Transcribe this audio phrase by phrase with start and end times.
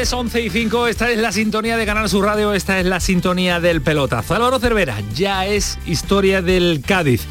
[0.00, 0.86] Noches, 11 y 5.
[0.86, 4.34] Esta es la sintonía de Canal Sur Radio, esta es la sintonía del pelotazo.
[4.34, 7.26] Álvaro Cervera ya es historia del Cádiz.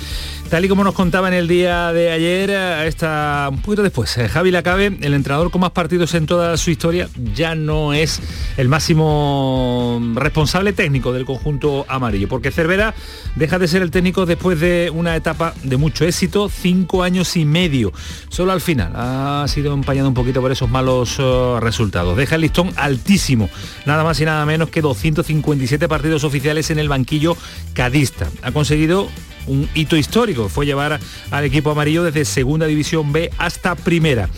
[0.49, 2.49] Tal y como nos contaba en el día de ayer,
[2.87, 6.71] está un poquito después, eh, Javi Lacabe, el entrenador con más partidos en toda su
[6.71, 8.19] historia, ya no es
[8.57, 12.95] el máximo responsable técnico del conjunto amarillo, porque Cervera
[13.35, 17.45] deja de ser el técnico después de una etapa de mucho éxito, cinco años y
[17.45, 17.93] medio.
[18.29, 22.17] Solo al final ha sido empañado un poquito por esos malos eh, resultados.
[22.17, 23.51] Deja el listón altísimo,
[23.85, 27.37] nada más y nada menos que 257 partidos oficiales en el banquillo
[27.75, 28.31] cadista.
[28.41, 29.09] Ha conseguido
[29.49, 30.99] un hito histórico, fue llevar
[31.31, 34.29] al equipo amarillo desde Segunda División B hasta Primera.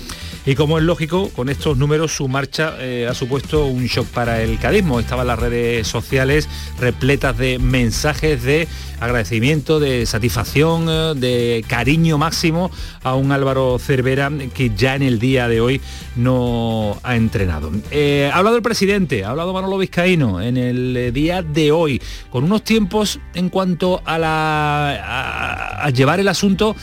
[0.44, 4.42] Y como es lógico, con estos números su marcha eh, ha supuesto un shock para
[4.42, 5.00] el cadismo.
[5.00, 8.68] Estaban las redes sociales repletas de mensajes de
[9.00, 12.72] agradecimiento, de satisfacción, eh, de cariño máximo
[13.04, 15.80] a un Álvaro Cervera que ya en el día de hoy
[16.16, 17.72] no ha entrenado.
[17.92, 22.46] Eh, ha hablado el presidente, ha hablado Manolo Vizcaíno en el día de hoy, con
[22.46, 26.76] unos tiempos en cuanto a, la, a llevar el asunto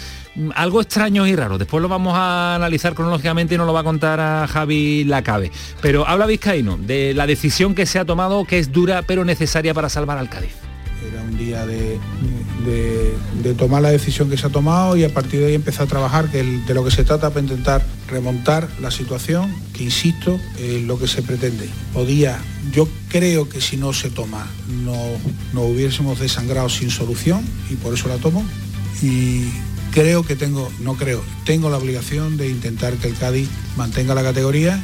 [0.55, 1.59] algo extraño y raro.
[1.59, 5.51] Después lo vamos a analizar cronológicamente y nos lo va a contar a Javi Lacabe.
[5.81, 9.75] Pero habla Vizcaíno de la decisión que se ha tomado, que es dura pero necesaria
[9.75, 10.55] para salvar al Cádiz.
[11.07, 11.99] Era un día de,
[13.57, 16.29] tomar la decisión que se ha tomado y a partir de ahí empezar a trabajar,
[16.29, 20.99] que de lo que se trata para intentar remontar la situación, que insisto, es lo
[20.99, 21.69] que se pretende.
[21.93, 22.39] Podía,
[22.73, 24.47] yo creo que si no se toma,
[24.85, 24.97] no,
[25.53, 28.45] no hubiésemos desangrado sin solución y por eso la tomo.
[29.01, 29.49] Y,
[29.93, 34.23] creo que tengo, no creo, tengo la obligación de intentar que el Cádiz mantenga la
[34.23, 34.83] categoría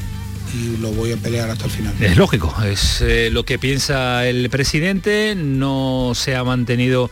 [0.54, 1.94] y lo voy a pelear hasta el final.
[2.00, 7.10] Es lógico, es eh, lo que piensa el presidente, no se ha mantenido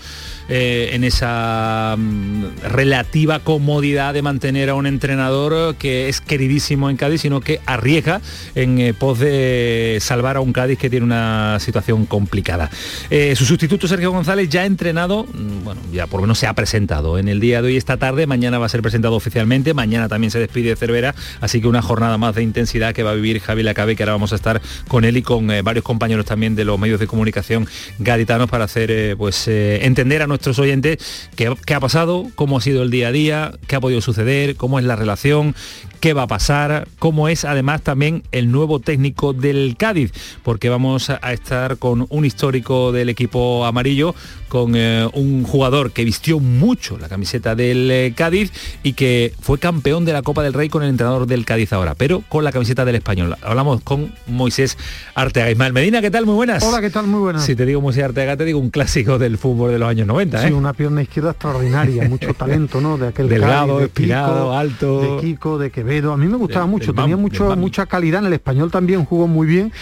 [0.48, 6.96] eh, en esa mm, relativa comodidad de mantener a un entrenador que es queridísimo en
[6.96, 8.20] Cádiz, sino que arriesga
[8.54, 12.70] en eh, pos de salvar a un Cádiz que tiene una situación complicada.
[13.10, 16.46] Eh, su sustituto Sergio González ya ha entrenado, mm, bueno, ya por lo menos se
[16.46, 19.74] ha presentado en el día de hoy, esta tarde, mañana va a ser presentado oficialmente,
[19.74, 23.14] mañana también se despide Cervera, así que una jornada más de intensidad que va a
[23.14, 26.54] vivir Javi Lacabe, que ahora vamos a estar con él y con varios compañeros también
[26.54, 27.66] de los medios de comunicación
[27.98, 32.82] gaditanos para hacer, pues, entender a nuestros oyentes qué, qué ha pasado, cómo ha sido
[32.82, 35.54] el día a día, qué ha podido suceder, cómo es la relación,
[36.02, 40.12] qué va a pasar, cómo es además también el nuevo técnico del Cádiz,
[40.42, 44.12] porque vamos a estar con un histórico del equipo amarillo,
[44.48, 49.58] con eh, un jugador que vistió mucho la camiseta del eh, Cádiz y que fue
[49.58, 52.50] campeón de la Copa del Rey con el entrenador del Cádiz ahora, pero con la
[52.50, 53.36] camiseta del español.
[53.40, 54.76] Hablamos con Moisés
[55.14, 55.52] Arteaga.
[55.52, 56.26] Ismael Medina, ¿qué tal?
[56.26, 56.64] Muy buenas.
[56.64, 57.06] Hola, ¿qué tal?
[57.06, 57.44] Muy buenas.
[57.44, 60.21] Si te digo Moisés Arteaga, te digo un clásico del fútbol de los años 90.
[60.22, 60.48] ¿Eh?
[60.48, 62.98] Sí, una pierna izquierda extraordinaria, mucho talento, ¿no?
[62.98, 64.12] De aquel Delgado, Cádiz,
[64.52, 65.16] alto.
[65.16, 66.12] De Kiko, de Quevedo.
[66.12, 68.20] A mí me gustaba mucho, tenía mucho, mucha calidad.
[68.20, 69.72] En el español también jugó muy bien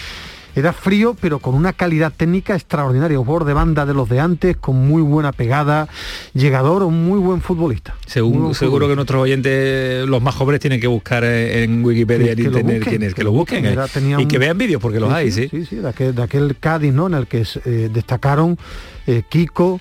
[0.54, 3.18] era frío, pero con una calidad técnica extraordinaria.
[3.18, 5.88] Un de banda de los de antes, con muy buena pegada,
[6.34, 7.94] llegador, un muy buen futbolista.
[8.06, 13.02] seguro que nuestros oyentes, los más jóvenes, tienen que buscar en Wikipedia en internet quién
[13.02, 13.64] es, que, lo busquen.
[13.64, 13.76] Eh,
[14.18, 15.48] y que vean vídeos, porque los hay, sí.
[15.50, 17.06] Sí, sí, de aquel, Cádiz, ¿no?
[17.06, 18.58] En el que eh, destacaron
[19.06, 19.80] eh, Kiko,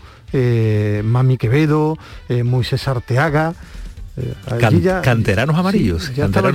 [1.03, 1.97] Mami Quevedo,
[2.43, 3.53] Moisés Arteaga.
[4.19, 6.13] Eh, canteranos amarillos.
[6.13, 6.51] ya, estaba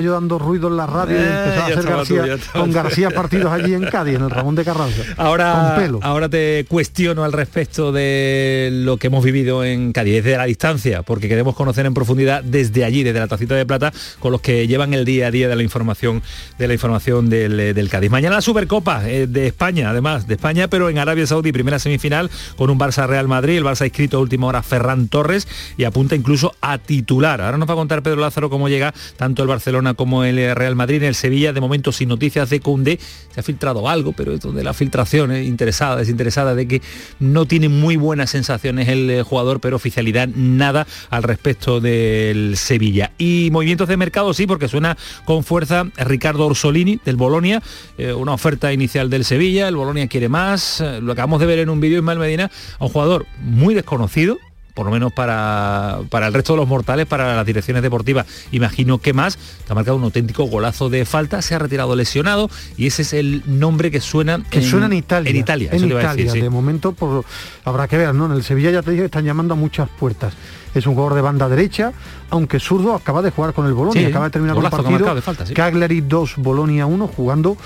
[0.00, 3.52] yo, dando ruido en la radio y eh, empezaba a hacer García, con García partidos
[3.52, 5.02] allí en Cádiz, en el Ramón de Carranza.
[5.16, 10.44] Ahora, ahora te cuestiono al respecto de lo que hemos vivido en Cádiz, desde la
[10.44, 14.40] distancia, porque queremos conocer en profundidad desde allí, desde la tacita de plata, con los
[14.40, 16.22] que llevan el día a día de la información
[16.58, 18.10] de la información del, eh, del Cádiz.
[18.10, 22.70] Mañana la Supercopa de España, además de España, pero en Arabia Saudí, primera semifinal con
[22.70, 26.54] un Barça Real Madrid, el Barça inscrito a última hora Ferran Torres y apunta incluso
[26.60, 26.97] a ti
[27.44, 30.76] Ahora nos va a contar Pedro Lázaro cómo llega tanto el Barcelona como el Real
[30.76, 31.02] Madrid.
[31.02, 32.98] En el Sevilla, de momento sin noticias de Koundé,
[33.32, 36.82] se ha filtrado algo, pero esto de la filtración es interesada, desinteresada, de que
[37.18, 43.12] no tiene muy buenas sensaciones el eh, jugador, pero oficialidad nada al respecto del Sevilla.
[43.18, 47.62] Y movimientos de mercado sí, porque suena con fuerza Ricardo Orsolini del Bolonia,
[47.96, 51.58] eh, una oferta inicial del Sevilla, el Bolonia quiere más, eh, lo acabamos de ver
[51.60, 54.38] en un vídeo Ismael Medina, un jugador muy desconocido,
[54.78, 58.98] por lo menos para, para el resto de los mortales, para las direcciones deportivas, imagino
[58.98, 62.86] que más, que ha marcado un auténtico golazo de falta, se ha retirado lesionado y
[62.86, 65.30] ese es el nombre que suena que suena en Italia.
[65.30, 66.32] En Italia, en Italia.
[66.32, 67.24] de momento por,
[67.64, 68.26] habrá que ver, ¿no?
[68.26, 70.34] En el Sevilla ya te dije que están llamando a muchas puertas.
[70.72, 71.92] Es un jugador de banda derecha,
[72.30, 75.12] aunque zurdo acaba de jugar con el Bolonia, acaba de terminar el partido.
[75.12, 77.56] De falta, Cagliari 2, Bolonia 1, jugando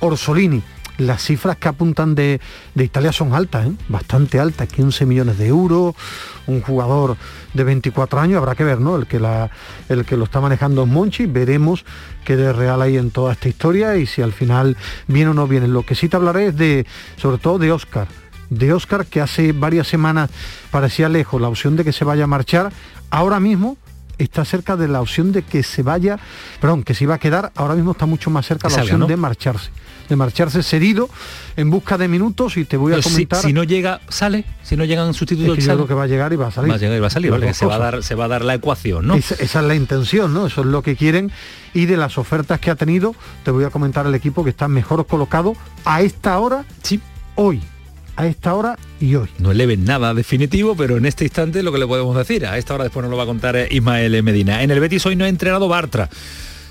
[0.00, 0.60] Orsolini
[0.98, 2.40] las cifras que apuntan de,
[2.74, 3.72] Italia son altas, ¿eh?
[3.88, 5.94] bastante altas, 15 millones de euros,
[6.46, 7.16] un jugador
[7.54, 8.96] de 24 años, habrá que ver, ¿no?
[8.96, 9.50] El que, la,
[9.88, 11.84] el que lo está manejando es Monchi, veremos
[12.24, 15.46] qué de real hay en toda esta historia y si al final viene o no
[15.46, 15.68] viene.
[15.68, 16.86] Lo que sí te hablaré es de,
[17.16, 18.08] sobre todo de Oscar,
[18.50, 20.30] de Oscar que hace varias semanas
[20.70, 22.72] parecía lejos la opción de que se vaya a marchar,
[23.10, 23.76] ahora mismo
[24.18, 26.18] está cerca de la opción de que se vaya,
[26.60, 29.16] perdón, que se iba a quedar, ahora mismo está mucho más cerca la opción de
[29.16, 29.70] marcharse
[30.08, 31.08] de marcharse cedido
[31.56, 33.40] en busca de minutos y te voy a comentar.
[33.40, 36.36] Si, no llega, sale, si no llegan sustitutos, es que que va a llegar y
[36.36, 36.70] va a salir.
[36.70, 38.28] Va a llegar y va a salir, vale, se va a dar, se va a
[38.28, 39.14] dar la ecuación, ¿no?
[39.14, 40.46] Esa, es la intención, ¿no?
[40.46, 41.30] Eso es lo que quieren.
[41.74, 43.14] Y de las ofertas que ha tenido,
[43.44, 47.00] te voy a comentar el equipo que está mejor colocado a esta hora, sí.
[47.34, 47.60] hoy
[48.18, 49.28] a esta hora y hoy.
[49.38, 52.44] No le ven nada definitivo, pero en este instante lo que le podemos decir.
[52.46, 54.64] A esta hora después nos lo va a contar eh, Ismael Medina.
[54.64, 56.10] En el Betis hoy no ha entrenado Bartra.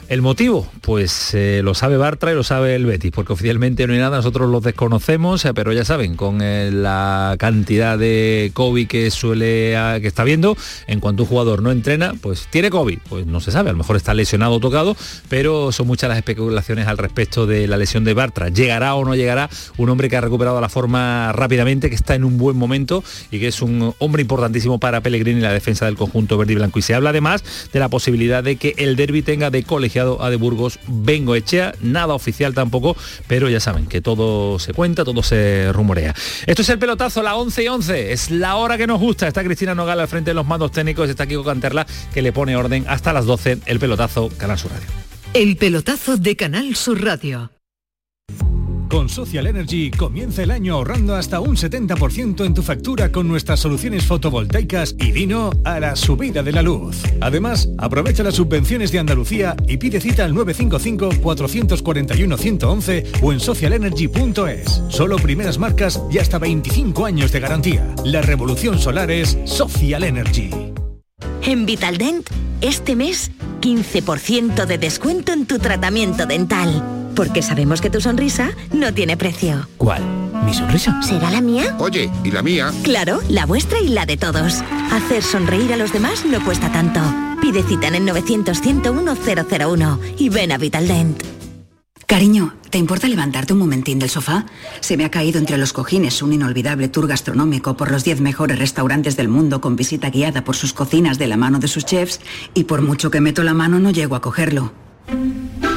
[0.10, 0.66] ¿El motivo?
[0.80, 4.16] Pues eh, lo sabe Bartra y lo sabe el Betis, porque oficialmente no hay nada,
[4.16, 9.76] nosotros lo desconocemos, eh, pero ya saben, con eh, la cantidad de COVID que suele
[10.02, 10.56] que está viendo,
[10.88, 13.80] en cuanto un jugador no entrena, pues tiene COVID, pues no se sabe, a lo
[13.80, 14.96] mejor está lesionado o tocado,
[15.28, 18.48] pero son muchas las especulaciones al respecto de la lesión de Bartra.
[18.48, 22.24] ¿Llegará o no llegará un hombre que ha recuperado la forma rápidamente, que está en
[22.24, 25.98] un buen momento y que es un hombre importantísimo para Pellegrini y la defensa del
[25.98, 26.80] conjunto verde y blanco?
[26.80, 27.44] Y se habla además
[27.74, 31.74] de la posibilidad de que el derby tenga de colegio a de Burgos Bengo Echea,
[31.82, 32.96] nada oficial tampoco,
[33.28, 36.14] pero ya saben que todo se cuenta, todo se rumorea.
[36.46, 39.44] Esto es el pelotazo, la 11 y 11, es la hora que nos gusta, está
[39.44, 42.86] Cristina Nogal al frente de los mandos técnicos, está Kiko Canterla que le pone orden
[42.88, 44.88] hasta las 12, el pelotazo, Canal Sur Radio.
[45.34, 47.52] El pelotazo de Canal Sur Radio.
[48.90, 53.60] Con Social Energy comienza el año ahorrando hasta un 70% en tu factura con nuestras
[53.60, 57.04] soluciones fotovoltaicas y vino a la subida de la luz.
[57.20, 64.84] Además, aprovecha las subvenciones de Andalucía y pide cita al 955-441-111 o en socialenergy.es.
[64.90, 67.96] Solo primeras marcas y hasta 25 años de garantía.
[68.06, 70.50] La revolución solar es Social Energy.
[71.44, 72.30] En Vitaldent,
[72.62, 73.32] este mes,
[73.62, 77.07] 15% de descuento en tu tratamiento dental.
[77.18, 79.68] Porque sabemos que tu sonrisa no tiene precio.
[79.78, 80.04] ¿Cuál?
[80.46, 81.02] ¿Mi sonrisa?
[81.02, 81.76] ¿Será la mía?
[81.80, 82.72] Oye, ¿y la mía?
[82.84, 84.62] Claro, la vuestra y la de todos.
[84.92, 87.02] Hacer sonreír a los demás no cuesta tanto.
[87.42, 89.16] Pide cita en el 900 101
[89.50, 91.24] 001 y ven a Vitaldent.
[92.06, 94.46] Cariño, ¿te importa levantarte un momentín del sofá?
[94.80, 98.60] Se me ha caído entre los cojines un inolvidable tour gastronómico por los 10 mejores
[98.60, 102.22] restaurantes del mundo con visita guiada por sus cocinas de la mano de sus chefs
[102.54, 104.72] y por mucho que meto la mano no llego a cogerlo.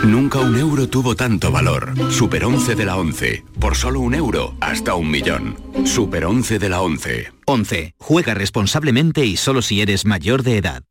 [0.04, 1.92] Nunca un euro tuvo tanto valor.
[2.10, 3.44] Super 11 de la 11.
[3.58, 5.56] Por solo un euro, hasta un millón.
[5.84, 7.32] Super 11 de la 11.
[7.46, 7.94] 11.
[7.99, 10.82] Juega responsablemente y solo si eres mayor de edad.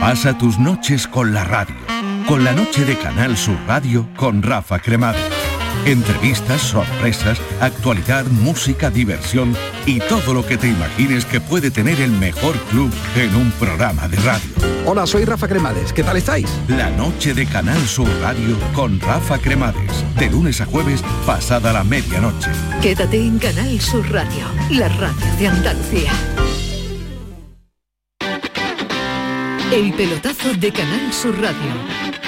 [0.00, 1.76] Pasa tus noches con la radio.
[2.26, 5.35] Con la noche de Canal Sur Radio con Rafa Cremades.
[5.84, 9.54] Entrevistas, sorpresas, actualidad, música, diversión
[9.86, 14.08] y todo lo que te imagines que puede tener el mejor club en un programa
[14.08, 14.50] de radio.
[14.84, 15.92] Hola, soy Rafa Cremades.
[15.92, 16.48] ¿Qué tal estáis?
[16.68, 20.04] La noche de Canal Sur Radio con Rafa Cremades.
[20.16, 22.50] De lunes a jueves, pasada la medianoche.
[22.80, 26.12] Quédate en Canal Sur Radio, la radio de Andalucía.
[29.72, 32.25] El pelotazo de Canal Sur Radio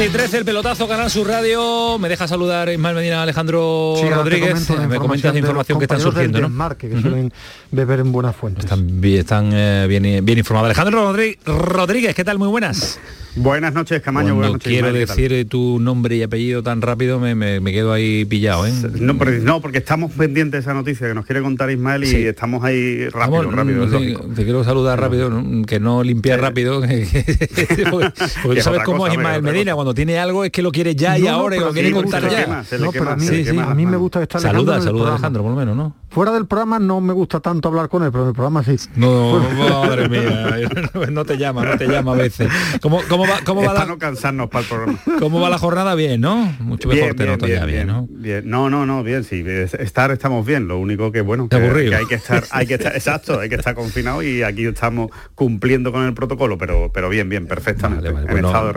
[0.00, 1.98] 11 y 13, el pelotazo, Canal Sur Radio.
[1.98, 4.70] Me deja saludar Ismael Medina Alejandro Rodríguez.
[4.88, 6.78] me comentas la información que están surgiendo, ¿no?
[6.78, 7.30] que suelen
[7.70, 8.64] beber en buenas fuentes.
[8.64, 10.68] Están, están eh, bien, bien informados.
[10.68, 11.14] Alejandro
[11.44, 12.38] Rodríguez, ¿qué tal?
[12.38, 12.98] Muy buenas.
[13.36, 14.36] Buenas noches, Camaño.
[14.36, 18.72] Cuando quiero decir tu nombre y apellido tan rápido me, me, quedo ahí pillado, ¿eh?
[18.98, 22.26] No porque, no, porque estamos pendientes de esa noticia que nos quiere contar Ismael y
[22.26, 23.86] estamos ahí rápido, rápido.
[24.34, 25.30] te, quiero saludar rápido,
[25.66, 26.80] que no limpiar rápido.
[26.80, 31.18] porque, tú sabes cómo es Ismael Medina, cuando tiene algo es que lo quiere ya
[31.18, 32.64] y ahora y lo quiere contar ya.
[32.78, 33.26] No, pero a mí,
[33.58, 35.94] a mí me gusta estar Saluda, saluda Alejandro, por lo menos, ¿no?
[36.10, 38.76] Fuera del programa no me gusta tanto hablar con él, pero en el programa sí.
[38.96, 39.38] No,
[39.84, 40.68] madre mía,
[41.10, 42.48] no te llama, no te llama a veces.
[42.80, 43.84] ¿Cómo, cómo va, cómo va la...
[43.86, 44.98] no cansarnos para el programa.
[45.18, 45.94] ¿Cómo va la jornada?
[45.94, 46.54] Bien, ¿no?
[46.60, 48.06] Mucho mejor te noto ya bien, ¿no?
[48.08, 48.48] Bien.
[48.48, 49.44] No, no, no, bien, sí.
[49.46, 50.68] Estar estamos bien.
[50.68, 53.56] Lo único que, bueno, que, que hay que estar, hay que estar, exacto, hay que
[53.56, 58.12] estar confinado y aquí estamos cumpliendo con el protocolo, pero, pero bien, bien, perfectamente.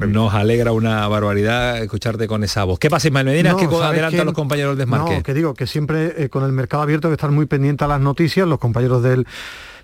[0.08, 2.80] nos alegra una barbaridad escucharte con esa voz.
[2.80, 3.56] ¿Qué pasa, Ismael Medina?
[3.58, 5.18] ¿Qué adelanta los compañeros del desmarque?
[5.18, 7.88] No, que digo que siempre eh, con el mercado abierto que estar muy pendiente a
[7.88, 9.26] las noticias, los compañeros del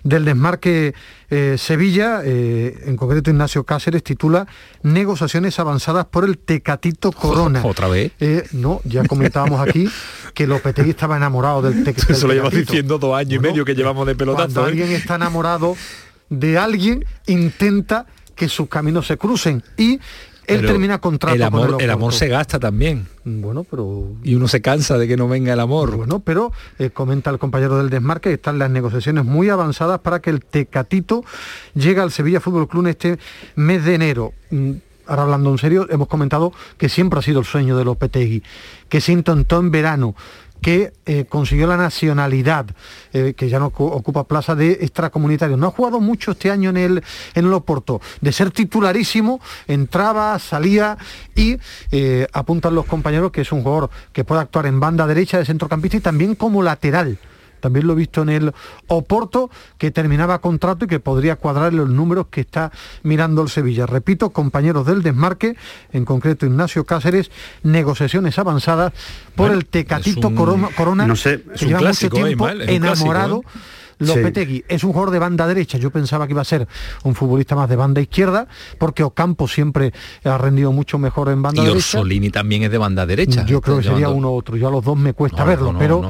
[0.02, 0.94] del desmarque
[1.30, 4.46] eh, Sevilla, eh, en concreto Ignacio Cáceres, titula
[4.82, 7.62] Negociaciones avanzadas por el Tecatito Corona.
[7.64, 8.12] ¿Otra vez?
[8.52, 9.88] no, ya comentábamos aquí
[10.34, 12.12] que Lopetegui estaba enamorado del, Tecatito.
[12.12, 14.52] Eso lo llevas diciendo dos años y medio que llevamos de pelotazo.
[14.52, 15.76] Cuando alguien está enamorado
[16.28, 18.06] de alguien, intenta
[18.40, 20.00] que sus caminos se crucen y
[20.46, 23.06] él termina contrato el amor, el, amor se gasta también.
[23.24, 24.12] Bueno, pero...
[24.22, 25.96] Y uno se cansa de que no venga el amor.
[25.96, 30.30] Bueno, pero eh, comenta el compañero del desmarque, están las negociaciones muy avanzadas para que
[30.30, 31.24] el Tecatito
[31.74, 33.18] llegue al Sevilla Fútbol Club este
[33.54, 34.32] mes de enero.
[34.50, 34.72] Mm,
[35.06, 38.42] ahora hablando en serio, hemos comentado que siempre ha sido el sueño de Lopetegui,
[38.88, 40.14] que se intentó en verano,
[40.60, 42.66] que eh, consiguió la nacionalidad,
[43.12, 45.56] eh, que ya no ocupa plaza de extracomunitario.
[45.56, 47.02] No ha jugado mucho este año en el,
[47.34, 48.00] en el Oporto.
[48.20, 50.98] De ser titularísimo, entraba, salía
[51.34, 51.58] y
[51.90, 55.44] eh, apuntan los compañeros que es un jugador que puede actuar en banda derecha de
[55.44, 57.18] centrocampista y también como lateral
[57.60, 58.52] también lo he visto en el
[58.88, 63.86] Oporto, que terminaba contrato y que podría cuadrar los números que está mirando el Sevilla.
[63.86, 65.56] Repito, compañeros del desmarque,
[65.92, 67.30] en concreto Ignacio Cáceres,
[67.62, 68.92] negociaciones avanzadas
[69.34, 73.42] por el Tecatito Corona, no sé, que lleva mucho tiempo enamorado.
[74.00, 75.76] Lopetegui es un jugador de banda derecha.
[75.76, 76.66] Yo pensaba que iba a ser
[77.04, 78.48] un futbolista más de banda izquierda,
[78.78, 79.92] porque Ocampo siempre
[80.24, 81.98] ha rendido mucho mejor en banda derecha.
[81.98, 83.44] Y Orsolini también es de banda derecha.
[83.44, 84.56] Yo creo que sería uno u otro.
[84.56, 86.02] Yo a los dos me cuesta verlo, pero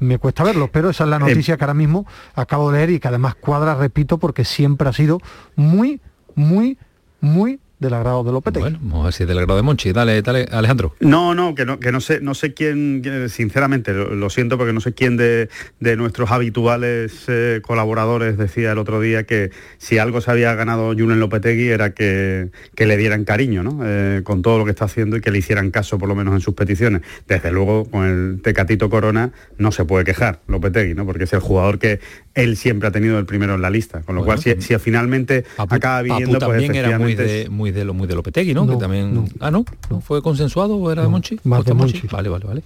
[0.00, 2.90] me cuesta verlo, pero esa es la eh, noticia que ahora mismo acabo de leer
[2.90, 5.20] y que además cuadra, repito, porque siempre ha sido
[5.54, 6.00] muy,
[6.34, 6.78] muy,
[7.20, 8.62] muy del agrado de Lopetegui.
[8.62, 9.92] Bueno, vamos a ver si es del agrado de Monchi.
[9.92, 10.94] Dale, dale, Alejandro.
[11.00, 14.80] No, no, que no, que no sé, no sé quién, sinceramente, lo, siento porque no
[14.80, 15.48] sé quién de,
[15.96, 21.18] nuestros habituales eh, colaboradores decía el otro día que si algo se había ganado Julen
[21.18, 23.80] Lopetegui era que, le dieran cariño, ¿no?
[23.84, 26.34] Eh, con todo lo que está haciendo y que le hicieran caso por lo menos
[26.34, 27.02] en sus peticiones.
[27.26, 31.06] Desde luego, con el Tecatito Corona no se puede quejar Lopetegui, ¿no?
[31.06, 32.00] Porque es el jugador que
[32.34, 34.02] él siempre ha tenido el primero en la lista.
[34.02, 37.84] Con lo cual, si, si, finalmente acaba viniendo, pues también era muy de, muy de
[37.84, 38.66] lo muy de Lopetegui, ¿no?
[38.66, 39.24] que también.
[39.40, 41.38] Ah, no, no fue consensuado o era de Monchi.
[41.44, 42.06] Más de Monchi.
[42.10, 42.62] Vale, vale, vale.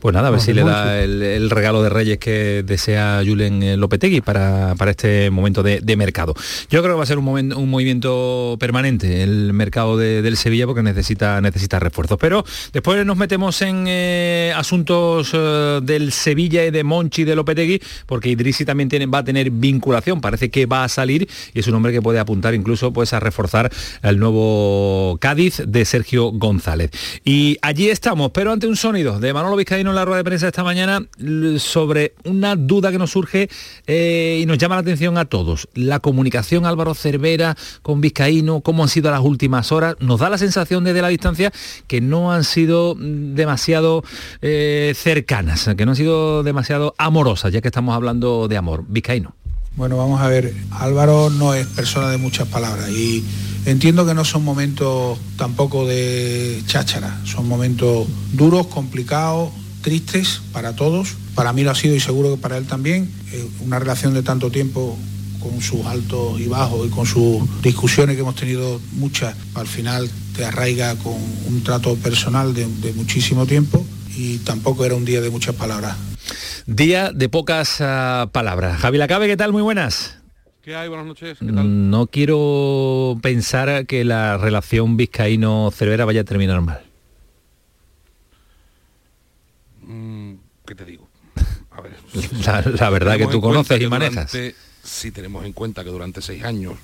[0.00, 3.76] Pues nada, a ver si le da el, regalo de Reyes que desea Julen eh,
[3.76, 6.34] Lopetegui para, para este momento de, mercado.
[6.70, 10.66] Yo creo que va a ser un, momento, un movimiento permanente el mercado del Sevilla
[10.66, 12.18] porque necesita, necesita refuerzos.
[12.18, 17.36] Pero después nos metemos en eh, asuntos eh, del Sevilla y de Monchi y de
[17.36, 21.60] Lopetegui, porque Idrisi también tiene va a tener vinculación, parece que va a salir y
[21.60, 23.70] es un hombre que puede apuntar incluso pues a reforzar
[24.02, 24.43] el nuevo
[25.20, 26.90] Cádiz de Sergio González.
[27.24, 30.46] Y allí estamos, pero ante un sonido de Manolo Vizcaíno en la rueda de prensa
[30.48, 31.06] esta mañana
[31.58, 33.48] sobre una duda que nos surge
[33.86, 35.68] eh, y nos llama la atención a todos.
[35.74, 40.38] La comunicación Álvaro Cervera con Vizcaíno, cómo han sido las últimas horas, nos da la
[40.38, 41.52] sensación desde la distancia
[41.86, 44.04] que no han sido demasiado
[44.42, 48.84] eh, cercanas, que no han sido demasiado amorosas, ya que estamos hablando de amor.
[48.88, 49.34] Vizcaíno.
[49.76, 53.24] Bueno, vamos a ver, Álvaro no es persona de muchas palabras y
[53.66, 59.50] entiendo que no son momentos tampoco de cháchara, son momentos duros, complicados,
[59.82, 61.14] tristes para todos.
[61.34, 63.10] Para mí lo ha sido y seguro que para él también.
[63.32, 64.96] Eh, una relación de tanto tiempo
[65.40, 70.10] con sus altos y bajos y con sus discusiones que hemos tenido muchas, al final
[70.34, 71.14] te arraiga con
[71.46, 73.84] un trato personal de, muchísimo tiempo
[74.16, 75.96] y tampoco era un día de muchas palabras.
[76.66, 78.80] Día de pocas uh, palabras.
[78.80, 79.52] Javi Lacabe, ¿qué tal?
[79.52, 80.23] Muy buenas.
[80.64, 80.88] ¿Qué hay?
[80.88, 81.36] Buenas noches.
[81.38, 81.90] ¿Qué tal?
[81.90, 86.82] No quiero pensar que la relación vizcaíno-cervera vaya a terminar mal.
[89.82, 91.06] Mm, ¿Qué te digo?
[91.70, 91.92] A ver,
[92.46, 94.32] la, la verdad que tú conoces y manejas.
[94.32, 96.76] Durante, si tenemos en cuenta que durante seis años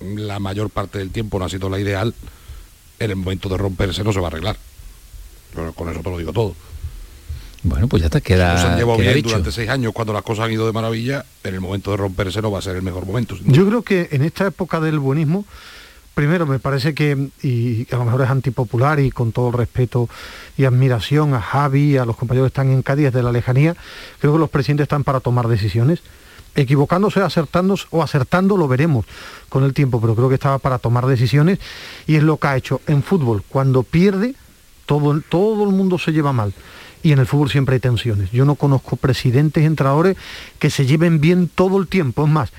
[0.00, 2.14] la mayor parte del tiempo no ha sido la ideal,
[2.98, 4.56] en el momento de romperse no se va a arreglar.
[5.74, 6.56] con eso te lo digo todo.
[7.62, 8.54] Bueno, pues ya te queda.
[8.54, 11.24] Nos han llevado bien durante seis años cuando las cosas han ido de maravilla.
[11.42, 13.36] En el momento de romperse no va a ser el mejor momento.
[13.44, 15.44] Yo creo que en esta época del buenismo
[16.14, 20.08] primero me parece que, y a lo mejor es antipopular y con todo el respeto
[20.56, 23.76] y admiración a Javi, a los compañeros que están en Cádiz de la lejanía,
[24.18, 26.00] creo que los presidentes están para tomar decisiones.
[26.56, 29.06] Equivocándose, acertándose o acertando lo veremos
[29.48, 31.60] con el tiempo, pero creo que estaba para tomar decisiones
[32.08, 33.44] y es lo que ha hecho en fútbol.
[33.48, 34.34] Cuando pierde,
[34.86, 36.52] todo, todo el mundo se lleva mal
[37.02, 38.30] y en el fútbol siempre hay tensiones.
[38.30, 40.16] Yo no conozco presidentes y entrenadores
[40.58, 42.52] que se lleven bien todo el tiempo, es más,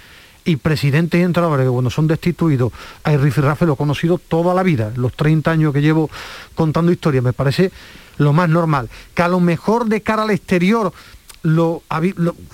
[0.46, 2.72] y presidentes y entrenadores que cuando son destituidos,
[3.04, 6.10] a Rafe lo he conocido toda la vida, los 30 años que llevo
[6.56, 7.72] contando historias, me parece
[8.18, 8.90] lo más normal.
[9.14, 10.94] Que a lo mejor de cara al exterior
[11.44, 11.84] lo,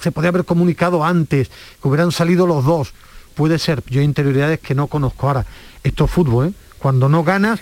[0.01, 1.49] se podría haber comunicado antes,
[1.81, 2.93] que hubieran salido los dos,
[3.35, 5.45] puede ser, yo interioridades que no conozco ahora.
[5.83, 6.53] Esto es fútbol, ¿eh?
[6.79, 7.59] Cuando no ganas,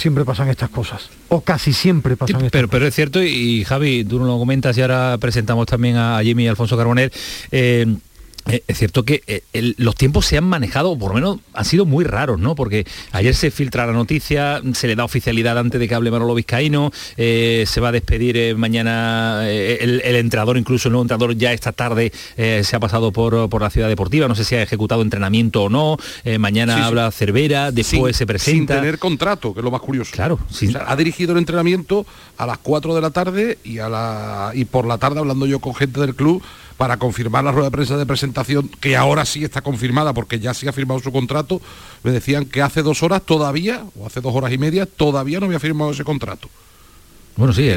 [0.00, 1.10] siempre pasan estas cosas.
[1.28, 2.78] O casi siempre pasan estas pero, cosas.
[2.78, 6.48] Pero es cierto, y, Javi, tú lo comentas y ahora presentamos también a Jimmy y
[6.48, 7.12] Alfonso Carbonell.
[7.50, 7.96] Eh, eh,
[8.46, 9.42] es cierto que eh,
[9.76, 12.54] los tiempos se han manejado, o por lo menos han sido muy raros, ¿no?
[12.54, 16.34] Porque ayer se filtra la noticia, se le da oficialidad antes de que hable Manolo
[16.34, 21.72] Vizcaíno, eh, se va a despedir mañana el, entrenador, incluso el nuevo entrenador ya esta
[21.72, 25.68] tarde se ha pasado por, la ciudad deportiva, no sé si ha ejecutado entrenamiento o
[25.68, 25.96] no,
[26.38, 28.74] mañana habla Cervera, después se presenta.
[28.74, 30.12] Sin tener contrato, que es lo más curioso.
[30.12, 30.38] Claro,
[30.86, 32.06] ha dirigido el entrenamiento
[32.36, 35.58] a las 4 de la tarde y, a la, y por la tarde hablando yo
[35.58, 36.42] con gente del club
[36.80, 40.54] para confirmar la rueda de prensa de presentación, que ahora sí está confirmada porque ya
[40.54, 41.60] sí ha firmado su contrato,
[42.02, 45.44] me decían que hace dos horas todavía, o hace dos horas y media, todavía no
[45.44, 46.48] había firmado ese contrato.
[47.36, 47.70] Bueno, sí,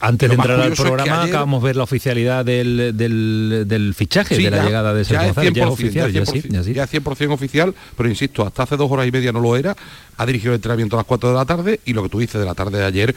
[0.00, 4.92] antes de entrar al programa acabamos de ver la oficialidad del, fichaje, de la llegada
[4.92, 9.06] de ese ya, es 100%, oficial, ya, 100%, oficial, pero insisto, hasta hace dos horas
[9.06, 9.76] y media no lo era,
[10.16, 12.40] ha dirigido el entrenamiento a las 4 de la tarde y lo que tú dices
[12.40, 13.14] de la tarde de ayer,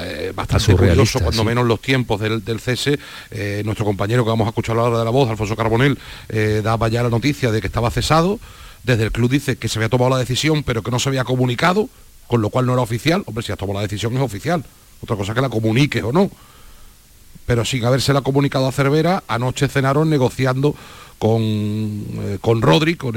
[0.00, 2.98] eh, bastante curioso, cuando menos los tiempos del, cese.
[3.30, 5.98] Eh, nuestro compañero que vamos a escuchar a la hora de la voz, Alfonso Carbonel,
[6.28, 8.38] eh, daba ya la noticia de que estaba cesado.
[8.84, 11.24] Desde el club dice que se había tomado la decisión, pero que no se había
[11.24, 11.88] comunicado,
[12.26, 13.22] con lo cual no era oficial.
[13.26, 14.64] Hombre, si has tomado la decisión es oficial.
[15.02, 16.30] Otra cosa que la comunique o no.
[17.46, 20.74] Pero sin habérsela comunicado a Cervera, anoche cenaron negociando
[21.20, 23.14] con, eh, con Rodri, con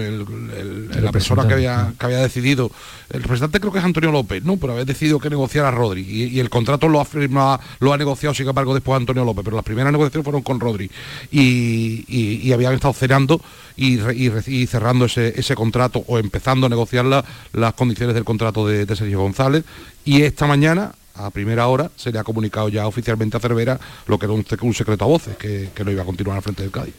[1.01, 2.69] la persona que había, que había decidido,
[3.09, 4.57] el representante creo que es Antonio López, ¿no?
[4.57, 6.01] Pero había decidido que negociara a Rodri.
[6.01, 9.55] Y, el contrato lo ha, firmado, lo ha negociado sin embargo después Antonio López, pero
[9.55, 10.91] las primeras negociaciones fueron con Rodri.
[11.31, 13.39] Y, habían estado cenando
[13.77, 13.99] y,
[14.67, 17.05] cerrando ese, ese, contrato o empezando a negociar
[17.53, 19.63] las condiciones del contrato de Sergio González.
[20.03, 24.17] Y esta mañana a primera hora se le ha comunicado ya oficialmente a Cervera lo
[24.17, 26.71] que era un, secreto a voces, que, que, no iba a continuar al frente del
[26.71, 26.93] Cádiz.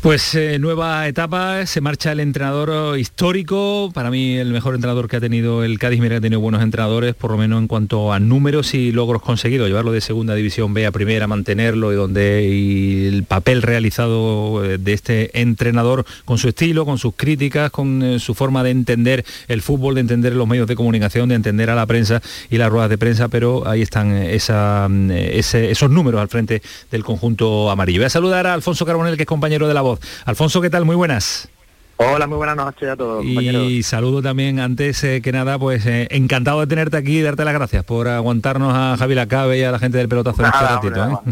[0.00, 5.16] Pues eh, nueva etapa, se marcha el entrenador histórico, para mí el mejor entrenador que
[5.16, 8.20] ha tenido el Cádiz, mira ha tenido buenos entrenadores, por lo menos en cuanto a
[8.20, 13.24] números y logros conseguidos, llevarlo de segunda división B a primera, mantenerlo y donde el
[13.24, 18.34] papel realizado eh, de este entrenador con su estilo, con sus críticas, con eh, su
[18.34, 21.86] forma de entender el fútbol, de entender los medios de comunicación, de entender a la
[21.86, 25.40] prensa y las ruedas de prensa pero ahí están eh, eh,
[25.70, 28.00] esos números al frente del conjunto amarillo.
[28.00, 30.00] Voy a saludar a Alfonso Carbonel, que es compañero de la voz.
[30.26, 30.84] Alfonso, ¿qué tal?
[30.84, 31.48] Muy buenas.
[31.96, 33.24] Hola, muy buenas noches a todos.
[33.24, 37.54] Y saludo también, antes eh, que nada, pues encantado de tenerte aquí y darte las
[37.54, 41.22] gracias por aguantarnos a Javi Lacabe y a la gente del pelotazo este ratito.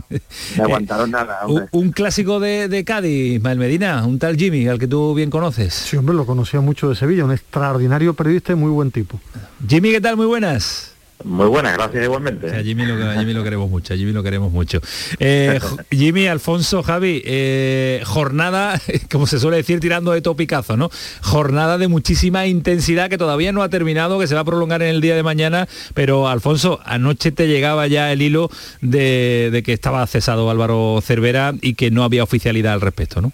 [0.63, 1.41] aguantaron nada.
[1.73, 5.75] Un, clásico de, de, Cádiz, Ismael Medina, un tal Jimmy, al que tú bien conoces.
[5.75, 9.21] Sí, hombre, lo conocía mucho de Sevilla, un extraordinario periodista y muy buen tipo.
[9.69, 10.17] Jimmy, ¿qué tal?
[10.17, 10.95] Muy buenas.
[11.25, 12.49] Muy buenas, gracias igualmente.
[12.49, 14.81] a Jimmy, lo, queremos mucho, a Jimmy lo queremos mucho.
[15.19, 18.81] Eh, Jimmy, Alfonso, Javi, eh, jornada,
[19.11, 20.91] como se suele decir, tirando de topicazo, ¿no?
[21.23, 24.89] Jornada de muchísima intensidad que todavía no ha terminado, que se va a prolongar en
[24.89, 30.07] el día de mañana, pero Alfonso, anoche te llegaba ya el hilo de, que estaba
[30.07, 33.33] cesado Álvaro Cervera y que no había oficialidad al respecto, ¿no?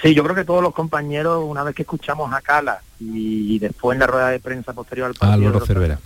[0.00, 3.96] Sí, yo creo que todos los compañeros, una vez que escuchamos a Cala y después
[3.96, 5.48] en la rueda de prensa posterior al partido...
[5.48, 5.98] Álvaro Cervera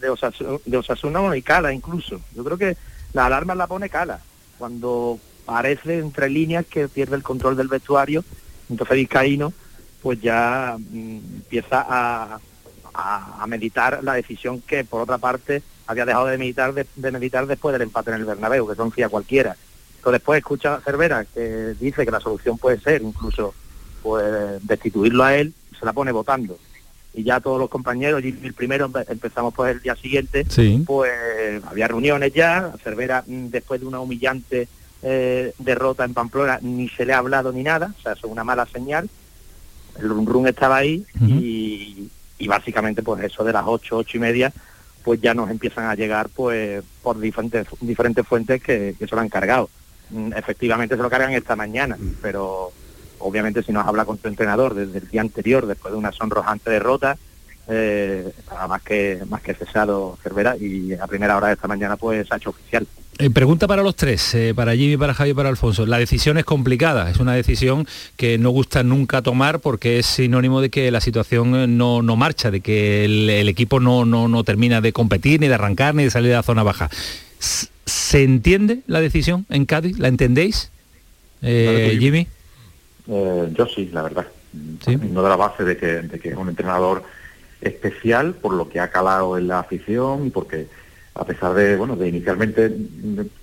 [0.00, 2.20] de, Osasuna, y Cala incluso.
[2.34, 2.76] Yo creo que
[3.12, 4.20] la alarma la pone Cala,
[4.58, 8.24] cuando parece entre líneas que pierde el control del vestuario,
[8.68, 9.52] entonces Vizcaíno
[10.02, 12.40] pues ya mm, empieza a,
[12.94, 17.72] a, meditar la decisión que por otra parte había dejado de meditar de, meditar después
[17.72, 19.56] del empate en el Bernabéu, que confía cualquiera.
[19.96, 23.54] Entonces después escucha a Cervera que dice que la solución puede ser incluso
[24.02, 24.24] pues
[24.66, 26.58] destituirlo a él, se la pone votando
[27.12, 30.46] y ya todos los compañeros, y el primero empezamos pues el día siguiente,
[30.86, 31.12] pues
[31.66, 34.68] había reuniones ya, Cervera mm, después de una humillante
[35.02, 38.44] eh, derrota en Pamplona ni se le ha hablado ni nada, o sea, es una
[38.44, 39.08] mala señal,
[39.98, 42.08] el run run estaba ahí y,
[42.46, 44.52] básicamente pues eso de las ocho, ocho y media,
[45.04, 49.20] pues ya nos empiezan a llegar pues por diferentes, diferentes fuentes que, que se lo
[49.20, 49.68] han cargado.
[50.10, 52.72] Mm, efectivamente se lo cargan esta mañana, pero
[53.20, 56.70] obviamente si nos habla con tu entrenador desde el día anterior, después de una sonrojante
[56.70, 57.16] derrota,
[57.68, 58.32] eh,
[58.68, 62.36] más que más que cesado Cervera y a primera hora de esta mañana pues ha
[62.36, 62.86] hecho oficial.
[63.20, 65.84] Eh, pregunta para los tres, eh, para Jimmy, para Javi y para Alfonso.
[65.84, 70.62] La decisión es complicada, es una decisión que no gusta nunca tomar porque es sinónimo
[70.62, 74.42] de que la situación eh, no, no marcha, de que el, equipo no, no, no,
[74.42, 76.88] termina de competir, ni de arrancar, ni de salir de la zona baja.
[77.38, 79.98] ¿Se entiende la decisión en Cádiz?
[79.98, 80.70] ¿La entendéis,
[81.42, 82.26] Jimmy?
[83.52, 84.26] Yo sí, la verdad.
[85.10, 87.02] No de la base de que, de que es un entrenador
[87.60, 90.66] especial por lo que ha calado en la afición y porque
[91.14, 92.74] a pesar de, bueno, de inicialmente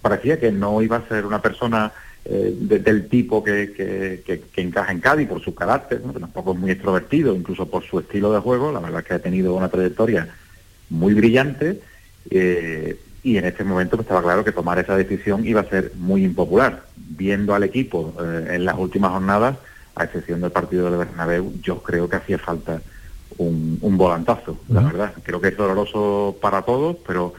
[0.01, 1.91] parecía que no iba a ser una persona
[2.25, 4.23] eh, del tipo que,
[4.55, 8.39] encaja en Cádiz por su carácter, tampoco es muy extrovertido, incluso por su estilo de
[8.39, 10.27] juego, la verdad es que ha tenido una trayectoria
[10.89, 11.79] muy brillante.
[12.29, 16.23] Eh, y en este momento estaba claro que tomar esa decisión iba a ser muy
[16.23, 16.83] impopular.
[16.95, 19.57] Viendo al equipo eh, en las últimas jornadas,
[19.95, 22.81] a excepción del partido del Bernabéu, yo creo que hacía falta
[23.37, 25.13] un, volantazo, la verdad.
[25.23, 27.33] Creo que es doloroso para todos, pero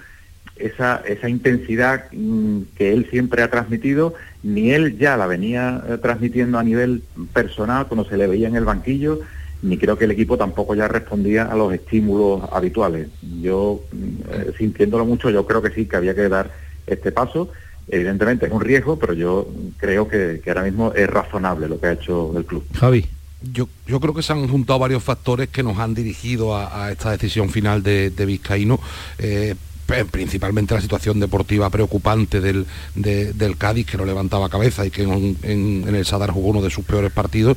[0.57, 5.99] esa, esa intensidad mm, que él siempre ha transmitido, ni él ya la venía eh,
[5.99, 9.21] transmitiendo a nivel personal cuando se le veía en el banquillo,
[9.62, 13.09] ni creo que el equipo tampoco ya respondía a los estímulos habituales.
[13.40, 16.53] Yo, eh, sintiéndolo mucho, yo creo que sí, que había que dar
[16.87, 17.51] este paso.
[17.88, 21.92] Evidentemente es un riesgo, pero yo creo que, ahora mismo es razonable lo que ha
[21.92, 22.64] hecho el club.
[22.75, 23.07] Javi.
[23.40, 27.12] Yo, yo, creo que se han juntado varios factores que nos han dirigido a, esta
[27.12, 28.81] decisión final de, Vizcaíno.
[29.16, 29.55] Eh,
[30.11, 32.66] principalmente la situación deportiva preocupante del,
[33.57, 37.12] Cádiz, que no levantaba cabeza y que en, el Sadar jugó uno de sus peores
[37.12, 37.57] partidos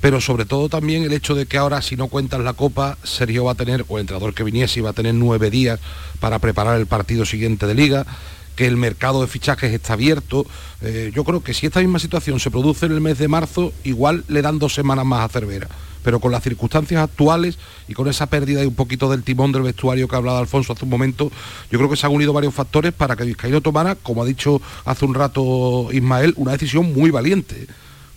[0.00, 3.44] pero sobre todo también el hecho de que ahora si no cuentas la Copa, Sergio
[3.44, 5.80] va a tener, o el entrenador que viniese, va a tener nueve días
[6.20, 8.06] para preparar el partido siguiente de liga,
[8.54, 10.46] que el mercado de fichajes está abierto.
[10.80, 13.72] Eh, yo creo que si esta misma situación se produce en el mes de marzo,
[13.84, 15.68] igual le dan dos semanas más a Cervera
[16.06, 19.62] pero con las circunstancias actuales y con esa pérdida de un poquito del timón del
[19.62, 21.32] vestuario que ha hablado Alfonso hace un momento,
[21.68, 24.62] yo creo que se han unido varios factores para que Vizcaíno tomara, como ha dicho
[24.84, 27.66] hace un rato Ismael, una decisión muy valiente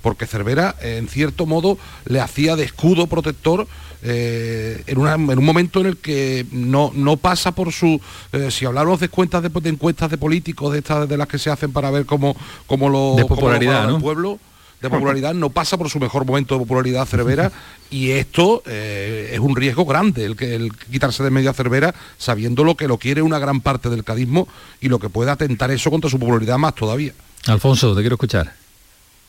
[0.02, 3.68] porque Cervera en cierto modo le hacía de escudo protector
[4.02, 8.00] eh, en, un momento en el que no, no pasa por su
[8.32, 11.50] eh, si hablamos de cuentas de, encuestas de políticos de estas de las que se
[11.50, 12.36] hacen para ver cómo,
[12.66, 14.40] cómo lo de popularidad el pueblo
[14.82, 17.52] de popularidad, no pasa por su mejor momento de popularidad Cervera
[17.92, 21.94] y esto eh, es un riesgo grande, el, que, el quitarse de medio a Cervera
[22.18, 24.48] sabiendo lo que lo quiere una gran parte del cadismo
[24.80, 27.14] y lo que puede atentar eso contra su popularidad más todavía.
[27.48, 28.54] Alfonso, te quiero escuchar.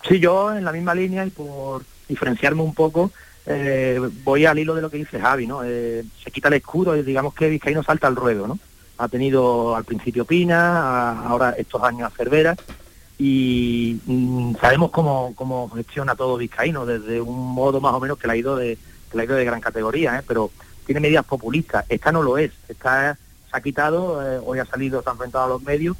[0.08, 3.10] Sí, yo en la misma línea y por diferenciarme un poco,
[3.46, 5.62] eh, voy al hilo de lo que dice Javi, ¿no?
[5.64, 8.58] Eh, se quita el escudo y digamos que Vizcaíno salta al ruedo, ¿no?
[8.98, 12.56] Ha tenido al principio Pina, ahora estos años a Cervera,
[13.18, 18.26] y mm, sabemos cómo, cómo, gestiona todo Vizcaíno, desde un modo más o menos que
[18.26, 18.78] le ha ido de,
[19.10, 20.22] que ido de gran categoría, ¿eh?
[20.26, 20.50] pero
[20.86, 21.84] tiene medidas populistas.
[21.88, 23.16] Esta no lo es, esta
[23.50, 25.96] se ha quitado, eh, hoy ha salido, se ha enfrentado a los medios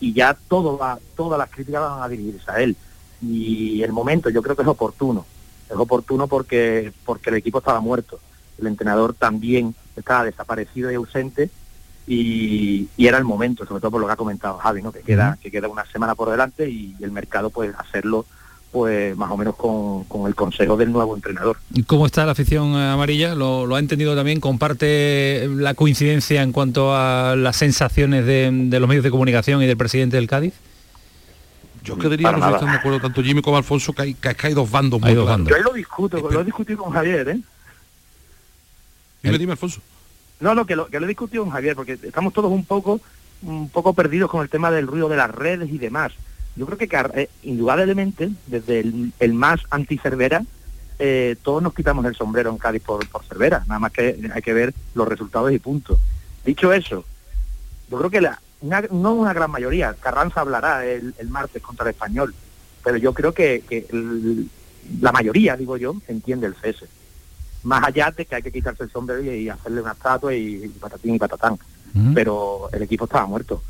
[0.00, 2.76] y ya todo va, todas las críticas van a dirigirse a él.
[3.22, 5.24] Y el momento yo creo que es oportuno,
[5.68, 8.18] es oportuno porque, porque el equipo estaba muerto,
[8.58, 11.50] el entrenador también estaba desaparecido y ausente
[12.06, 14.92] y, era el momento, sobre todo por lo que ha comentado Javi, ¿no?
[14.92, 18.26] que queda, que queda una semana por delante y el mercado pues hacerlo
[18.72, 21.58] pues más o menos con, el consejo del nuevo entrenador.
[21.74, 23.34] ¿Y cómo está la afición amarilla?
[23.34, 24.40] ¿Lo, ha entendido también?
[24.40, 29.76] ¿Comparte la coincidencia en cuanto a las sensaciones de, los medios de comunicación y del
[29.76, 30.54] presidente del Cádiz?
[31.82, 34.54] Yo que diría, no están de acuerdo tanto Jimmy como Alfonso, que hay, que hay
[34.54, 35.02] dos bandos.
[35.02, 35.48] Hay dos bandos.
[35.48, 37.40] Yo lo discuto, lo he discutido con Javier, ¿eh?
[39.22, 39.80] Dime, dime, Alfonso.
[40.40, 43.00] No, no, que lo, que lo he discutido con Javier, porque estamos todos un poco,
[43.42, 46.12] un poco perdidos con el tema del ruido de las redes y demás.
[46.54, 50.44] Yo creo que eh, indudablemente, desde el, más anti-Cervera,
[50.98, 54.42] eh, todos nos quitamos el sombrero en Cádiz por, por Cervera, nada más que hay
[54.42, 55.98] que ver los resultados y punto.
[56.44, 57.04] Dicho eso,
[57.90, 62.34] yo creo que la, no una gran mayoría, Carranza hablará el, martes contra el español,
[62.82, 63.62] pero yo creo que,
[65.00, 66.86] la mayoría, digo yo, entiende el cese
[67.62, 71.14] más allá de que hay que quitarse el sombrero y, hacerle una estatua y, patatín
[71.14, 71.58] y patatán.
[72.14, 73.62] Pero el equipo estaba muerto.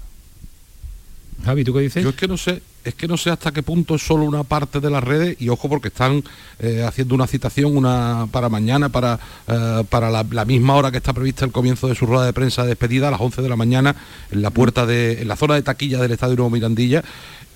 [1.44, 2.04] Javi, ¿tú qué dices?
[2.04, 4.44] Yo es que no sé, es que no sé hasta qué punto es solo una
[4.44, 6.22] parte de las redes y ojo porque están
[6.58, 11.12] eh, haciendo una citación una para mañana para, eh, para la, misma hora que está
[11.12, 13.56] prevista el comienzo de su rueda de prensa de despedida a las 11 de la
[13.56, 13.94] mañana
[14.30, 17.04] en la puerta de en la zona de taquilla del Estadio Nuevo Mirandilla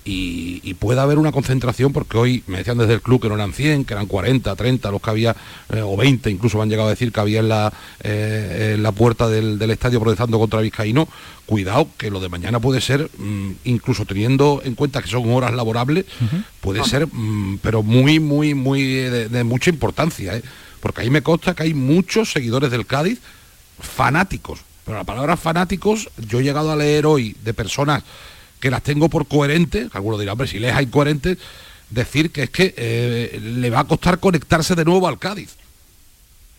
[0.09, 3.51] y, pueda haber una concentración, porque hoy me decían desde el club que no eran
[3.51, 5.35] 100, que eran 40, 30 los que había,
[5.73, 8.83] eh, o 20, incluso me han llegado a decir que había en la, eh, en
[8.83, 11.07] la puerta del, estadio protestando contra Vizcaíno.
[11.45, 15.53] Cuidado, que lo de mañana puede ser, mm, incluso teniendo en cuenta que son horas
[15.53, 16.05] laborables,
[16.61, 20.43] puede ser, mm, pero muy, muy, muy de, mucha importancia, ¿eh?
[20.79, 23.19] porque ahí me consta que hay muchos seguidores del Cádiz
[23.79, 24.59] fanáticos.
[24.85, 28.03] Pero la palabra fanáticos, yo he llegado a leer hoy de personas
[28.59, 31.37] que las tengo por coherentes, algunos dirán, hombre, si les hay coherentes,
[31.89, 35.55] decir que es que eh, le va a costar conectarse de nuevo al Cádiz.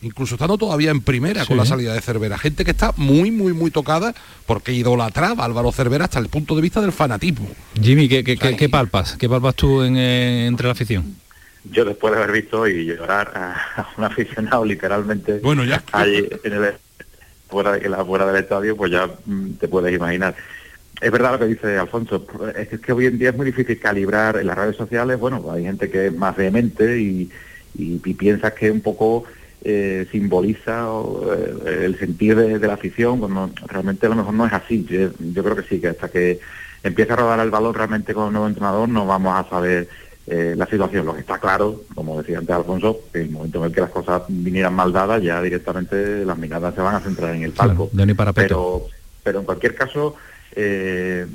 [0.01, 2.37] Incluso estando todavía en primera con la salida de Cervera.
[2.37, 6.55] Gente que está muy, muy, muy tocada porque idolatraba a Álvaro Cervera hasta el punto
[6.55, 7.49] de vista del fanatismo.
[7.81, 9.17] Jimmy, ¿qué, palpas?
[9.17, 11.17] ¿Qué palpas tú eh, entre la afición?
[11.65, 15.83] Yo después de haber visto y llorar a, un aficionado literalmente bueno, ya.
[15.91, 16.73] allí en el,
[17.49, 20.33] fuera, de, la, fuera del estadio, pues ya mm, te puedes imaginar
[21.01, 24.37] es verdad lo que dice Alfonso, es que hoy en día es muy difícil calibrar
[24.37, 27.29] en las redes sociales, bueno, hay gente que es más vehemente y,
[28.17, 29.23] piensa que un poco
[29.63, 30.87] eh, simboliza
[31.65, 34.85] eh, el sentir de, la afición, cuando realmente a lo mejor no es así.
[34.85, 36.39] Yo, creo que sí, que hasta que
[36.83, 39.87] empiece a rodar el balón realmente con el nuevo entrenador no vamos a saber
[40.27, 41.05] eh, la situación.
[41.05, 43.81] Lo que está claro, como decía antes Alfonso, que en el momento en el que
[43.81, 47.51] las cosas vinieran mal dadas, ya directamente las miradas se van a centrar en el
[47.51, 47.89] palco.
[48.35, 48.87] pero,
[49.23, 50.15] pero en cualquier caso
[50.55, 51.27] eh,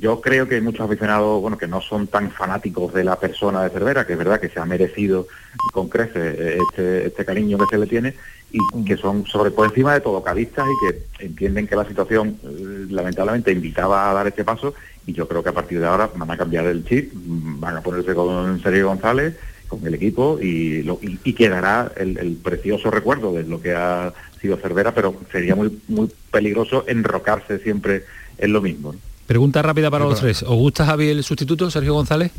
[0.00, 3.62] yo creo que hay muchos aficionados, bueno, que no son tan fanáticos de la persona
[3.62, 5.26] de Cervera, que es verdad que se ha merecido
[5.72, 8.14] con crece este, este cariño que se le tiene,
[8.52, 12.38] y que son sobre por encima de todo cadistas y que entienden que la situación
[12.42, 14.74] eh, lamentablemente invitaba a dar este paso
[15.06, 17.80] y yo creo que a partir de ahora van a cambiar el chip, van a
[17.80, 19.36] ponerse con Sergio González,
[19.78, 20.84] con el equipo y,
[21.24, 25.78] y, quedará el, el, precioso recuerdo de lo que ha sido Cervera, pero sería muy,
[25.88, 28.04] muy peligroso enrocarse siempre
[28.36, 28.94] es lo mismo.
[29.26, 30.42] Pregunta rápida para los tres.
[30.42, 32.32] ¿Os gusta Javi el sustituto, Sergio González?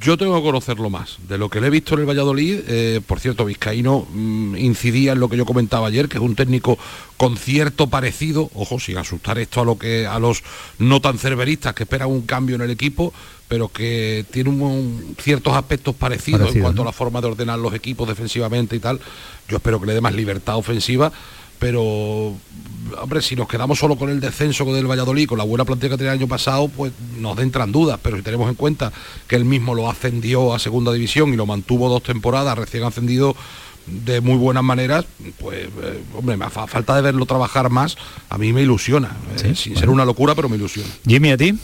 [0.00, 1.18] Yo tengo que conocerlo más.
[1.28, 5.12] De lo que le he visto en el Valladolid, eh, por cierto, Vizcaíno mm, incidía
[5.12, 6.78] en lo que yo comentaba ayer, que es un técnico
[7.16, 10.42] con cierto parecido, ojo, sin asustar esto a lo que a los
[10.78, 13.12] no tan cerveristas que esperan un cambio en el equipo,
[13.52, 17.74] pero que tiene un, ciertos aspectos parecidos en cuanto a la forma de ordenar los
[17.74, 18.98] equipos defensivamente y tal.
[19.46, 21.12] Yo espero que le dé más libertad ofensiva
[21.58, 22.34] pero
[23.00, 25.98] hombre, si nos quedamos solo con el descenso del Valladolid, con la buena plantilla que
[25.98, 28.90] tenía el año pasado, pues nos entran dudas, pero si tenemos en cuenta
[29.28, 33.36] que él mismo lo ascendió a segunda división y lo mantuvo dos temporadas recién ascendido
[33.86, 35.04] de muy buenas maneras,
[35.38, 37.98] pues eh, hombre, me falta de verlo trabajar más,
[38.30, 40.88] a mí me ilusiona, eh, sin ser una locura, pero me ilusiona.
[41.06, 41.54] Jimmy, ¿a ti?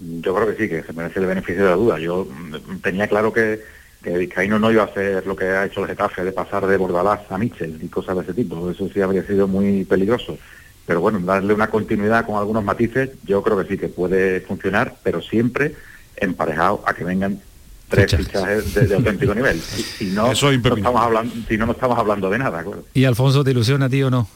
[0.00, 1.98] Yo creo que sí, que se merece el beneficio de la duda.
[1.98, 3.60] Yo mm, tenía claro que
[4.02, 6.76] que Vizcaíno no iba a hacer lo que ha hecho el Getafe de pasar de
[6.76, 8.70] Bordalás a Michel y cosas de ese tipo.
[8.70, 10.38] Eso sí habría sido muy peligroso.
[10.86, 14.96] Pero bueno, darle una continuidad con algunos matices, yo creo que sí que puede funcionar,
[15.02, 15.74] pero siempre
[16.16, 17.40] emparejado a que vengan
[17.88, 19.60] tres fichajes de, auténtico nivel.
[19.98, 22.64] Si, no, Eso no estamos hablando, si no, no estamos hablando de nada.
[22.94, 24.28] ¿Y Alfonso te ilusiona a ti o no?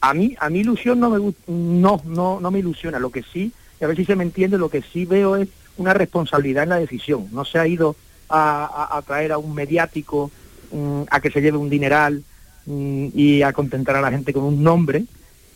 [0.00, 2.98] A mí, a mí ilusión no me no, no, no me ilusiona.
[2.98, 3.52] Lo que sí,
[3.84, 6.80] a ver si se me entiende, lo que sí veo es una responsabilidad en la
[6.80, 7.28] decisión.
[7.32, 7.96] No se ha ido
[8.28, 10.30] a, traer a un mediático,
[10.72, 12.22] mm, a que se lleve un dineral
[12.66, 15.04] mm, y a contentar a la gente con un nombre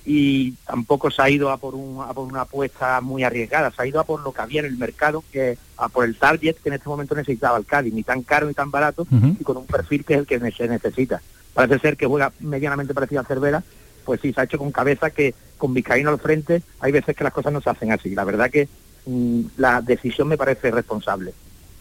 [0.04, 1.74] y tampoco se ha ido a por,
[2.14, 4.76] por una apuesta muy arriesgada, se ha ido a por lo que había en el
[4.76, 8.22] mercado, que a por el target que en este momento necesitaba el Cádiz, ni tan
[8.22, 9.06] caro ni tan barato,
[9.38, 11.22] y con un perfil que es el que se necesita.
[11.54, 13.62] Parece ser que juega medianamente parecido a Cervera,
[14.04, 17.22] pues sí, se ha hecho con cabeza que con Vizcaíno al frente hay veces que
[17.22, 18.16] las cosas no se hacen así.
[18.16, 18.66] La verdad que
[19.06, 21.32] mm, la decisión me parece responsable.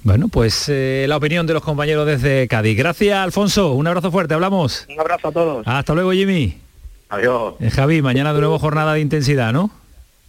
[0.03, 2.77] Bueno, pues eh, la opinión de los compañeros desde Cádiz.
[2.77, 3.73] Gracias, Alfonso.
[3.73, 4.35] Un abrazo fuerte.
[4.35, 4.85] Hablamos.
[4.87, 5.67] Un abrazo a todos.
[5.67, 6.59] Hasta luego, Jimmy.
[7.09, 7.55] Adiós.
[7.59, 9.71] Eh, Javi, mañana de nuevo jornada de intensidad, ¿no?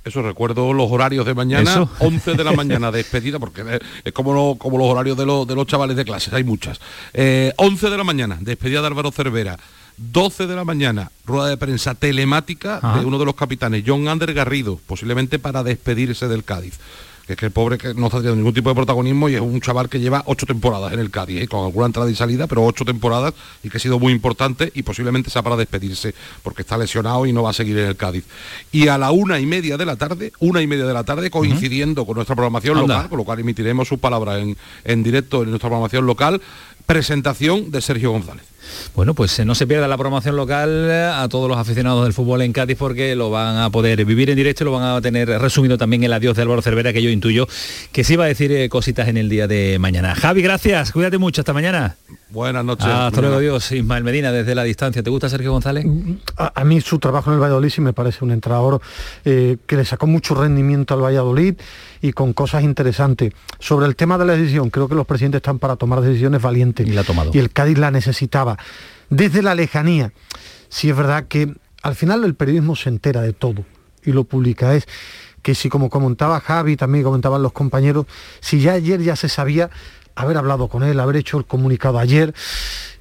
[0.02, 4.78] Eso recuerdo los horarios de mañana, 11 de la mañana, despedida, porque es como, como
[4.78, 6.80] los horarios de, de, los chavales de clases, hay muchas.
[7.12, 7.52] 11
[7.86, 9.58] eh, de la mañana, despedida de Álvaro Cervera.
[9.96, 14.32] 12 de la mañana, rueda de prensa telemática de uno de los capitanes, John Ander
[14.34, 16.78] Garrido, posiblemente para despedirse del Cádiz
[17.26, 19.40] que es que el pobre que no está teniendo ningún tipo de protagonismo y es
[19.40, 21.48] un chaval que lleva ocho temporadas en el Cádiz, ¿eh?
[21.48, 24.82] con alguna entrada y salida, pero ocho temporadas y que ha sido muy importante y
[24.82, 28.24] posiblemente sea para despedirse porque está lesionado y no va a seguir en el Cádiz.
[28.72, 31.30] Y a la una y media de la tarde, una y media de la tarde,
[31.30, 35.50] coincidiendo con nuestra programación local, con lo cual emitiremos sus palabras en, en directo en
[35.50, 36.40] nuestra programación local,
[36.86, 38.51] presentación de Sergio González.
[38.94, 42.12] Bueno, pues eh, no se pierda la promoción local eh, a todos los aficionados del
[42.12, 45.00] fútbol en Cádiz porque lo van a poder vivir en directo y lo van a
[45.00, 47.46] tener resumido también el adiós de Álvaro Cervera que yo intuyo
[47.92, 50.14] que sí va a decir eh, cositas en el día de mañana.
[50.14, 51.96] Javi, gracias, cuídate mucho, hasta mañana.
[52.32, 52.86] Buenas noches.
[52.86, 53.70] Hasta luego, Dios.
[53.72, 55.02] Ismael Medina, desde la distancia.
[55.02, 55.84] ¿Te gusta Sergio González?
[56.36, 58.80] A, mí su trabajo en el Valladolid sí me parece un entrenador
[59.26, 61.56] eh, que le sacó mucho rendimiento al Valladolid
[62.00, 63.34] y con cosas interesantes.
[63.58, 66.86] Sobre el tema de la decisión, creo que los presidentes están para tomar decisiones valientes.
[66.86, 67.32] Y la ha tomado.
[67.34, 68.56] Y el Cádiz la necesitaba.
[69.10, 70.12] Desde la lejanía,
[70.70, 73.62] sí es verdad que al final el periodismo se entera de todo
[74.06, 74.74] y lo publica.
[74.74, 74.88] Es
[75.42, 78.06] que si como comentaba Javi, también comentaban los compañeros,
[78.40, 79.68] si ya ayer ya se sabía
[80.14, 82.34] haber hablado con él, haber hecho el comunicado ayer,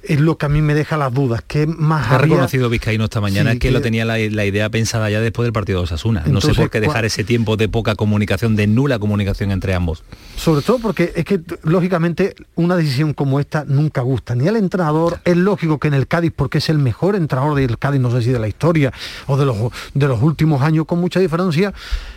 [0.02, 1.42] es lo que a mí me deja las dudas.
[1.46, 5.46] que más Ha reconocido Vizcaíno esta mañana que, lo tenía la, idea pensada ya después
[5.46, 6.24] del partido de Osasuna.
[6.26, 10.02] no sé por qué dejar ese tiempo de poca comunicación, de nula comunicación entre ambos.
[10.36, 14.34] Sobre todo porque es que, lógicamente, una decisión como esta nunca gusta.
[14.34, 17.78] Ni al entrenador, es lógico que en el Cádiz, porque es el mejor entrenador del
[17.78, 18.92] Cádiz, no sé si de la historia
[19.26, 19.56] o de los,
[19.94, 21.72] de los últimos años, con mucha diferencia,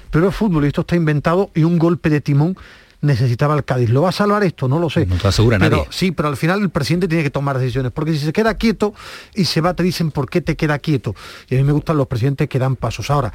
[0.10, 2.58] pero el fútbol, y esto está inventado, y un golpe de timón
[3.01, 3.89] necesitaba el Cádiz.
[3.89, 4.67] ¿Lo va a salvar esto?
[4.67, 5.05] No lo sé.
[5.05, 5.89] No te asegura pero, nadie.
[5.91, 8.93] Sí, pero al final el presidente tiene que tomar decisiones, porque si se queda quieto
[9.34, 11.15] y se va, te dicen por qué te queda quieto.
[11.49, 13.10] Y a mí me gustan los presidentes que dan pasos.
[13.10, 13.34] Ahora,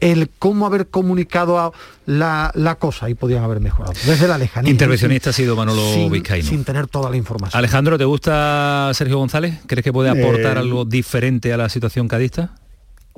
[0.00, 1.72] el cómo haber comunicado a
[2.06, 3.94] la, cosa, y podían haber mejorado.
[4.04, 4.70] Desde la lejanía.
[4.70, 6.48] Intervencionista ha sido Manolo Vizcaíno.
[6.48, 7.58] Sin tener toda la información.
[7.58, 9.58] Alejandro, ¿te gusta Sergio González?
[9.66, 12.54] ¿Crees que puede aportar eh, algo diferente a la situación cadista?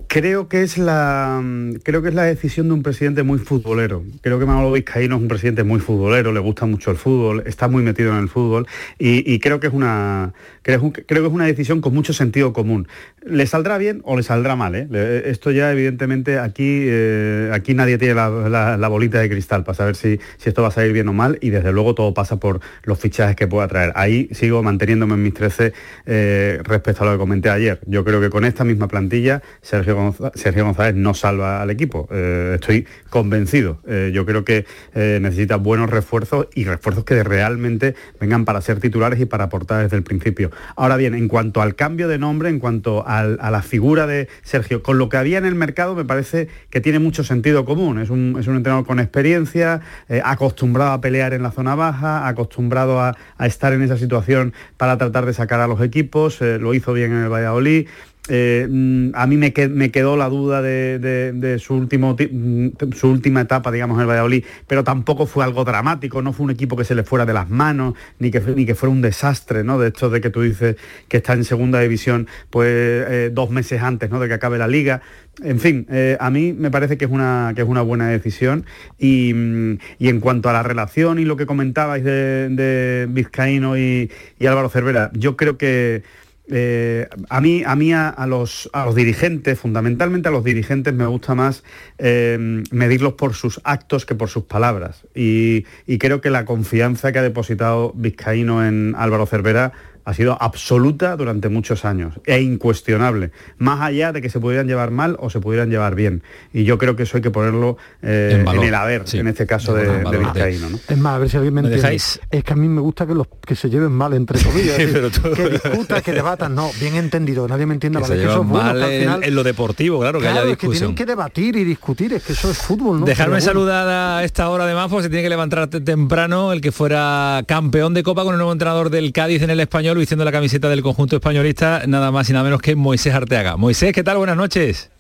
[0.06, 1.42] Creo que es la
[1.82, 4.04] creo que es la decisión de un presidente muy futbolero.
[4.20, 7.68] Creo que Manolo Vizcaíno es un presidente muy futbolero, le gusta mucho el fútbol, está
[7.68, 8.66] muy metido en el fútbol
[8.98, 10.32] y, creo que es una
[10.62, 12.87] creo, que es una decisión con mucho sentido común.
[13.26, 14.74] ¿Le saldrá bien o le saldrá mal?
[14.76, 15.22] Eh?
[15.26, 20.20] Esto ya evidentemente aquí eh, aquí nadie tiene la, bolita de cristal para saber si,
[20.37, 22.98] si esto va a salir bien o mal y desde luego todo pasa por los
[22.98, 23.92] fichajes que pueda traer.
[23.96, 25.72] Ahí sigo manteniéndome en mis 13
[26.06, 27.80] eh, respecto a lo que comenté ayer.
[27.87, 29.88] Yo creo que con esta misma plantilla Sergio
[30.35, 32.09] Sergio González no salva al equipo.
[32.11, 33.79] Eh, estoy convencido.
[33.87, 38.81] Eh, yo creo que eh, necesita buenos refuerzos y refuerzos que realmente vengan para ser
[38.81, 40.51] titulares y para aportar desde el principio.
[40.77, 44.83] Ahora bien, en cuanto al cambio de nombre, en cuanto a la figura de Sergio,
[44.83, 47.98] con lo que había en el mercado me parece que tiene mucho sentido común.
[47.98, 49.81] Es un, entrenador con experiencia,
[50.24, 54.98] acostumbrado a pelear en la zona baja, acostumbrado a, a, estar en esa situación para
[54.98, 57.88] tratar de sacar a los equipos, lo hizo bien en el Valladolid.
[58.28, 63.70] Eh, mm, a mí me, quedó la duda de, su, último, mm, su última etapa,
[63.72, 66.94] digamos, en el Valladolid, pero tampoco fue algo dramático, no fue un equipo que se
[66.94, 69.78] le fuera de las manos, ni que, ni que fuera un desastre, ¿no?
[69.78, 70.76] De hecho, de que tú dices
[71.08, 74.20] que está en segunda división, pues eh, dos meses antes ¿no?
[74.20, 75.00] de que acabe la liga.
[75.42, 78.66] En fin, eh, a mí me parece que es una, buena decisión
[78.98, 84.10] y, mm, en cuanto a la relación y lo que comentabais de, Vizcaíno y
[84.40, 86.02] Álvaro Cervera, yo creo que
[86.50, 91.06] eh, a mí, a, mí a, los, a, los, dirigentes, fundamentalmente a los dirigentes, me
[91.06, 91.62] gusta más
[91.98, 95.06] eh, medirlos por sus actos que por sus palabras.
[95.14, 99.72] Y, y, creo que la confianza que ha depositado Vizcaíno en Álvaro Cervera
[100.08, 104.90] ha sido absoluta durante muchos años e incuestionable, más allá de que se pudieran llevar
[104.90, 106.22] mal o se pudieran llevar bien.
[106.50, 109.74] Y yo creo que eso hay que ponerlo eh, en, el haber, en este caso
[109.74, 110.68] de, Vizcaíno.
[110.88, 111.94] Es más, a ver si alguien me, entiende.
[111.94, 114.76] Es que a mí me gusta que los que se lleven mal entre comillas,
[115.36, 118.00] que discutan, que debatan, no, bien entendido, nadie me entienda.
[118.00, 120.70] Que se mal en, lo deportivo, claro, que haya discusión.
[120.72, 123.04] que tienen que debatir y discutir, es que eso es fútbol, ¿no?
[123.04, 127.42] Dejarme saludar a esta hora además, porque se tiene que levantar temprano el que fuera
[127.46, 130.68] campeón de Copa con el nuevo entrenador del Cádiz en el español vistiendo la camiseta
[130.68, 133.56] del conjunto españolista, nada más y nada menos que Moisés Arteaga.
[133.56, 134.18] Moisés, ¿qué tal?
[134.18, 134.90] Buenas noches.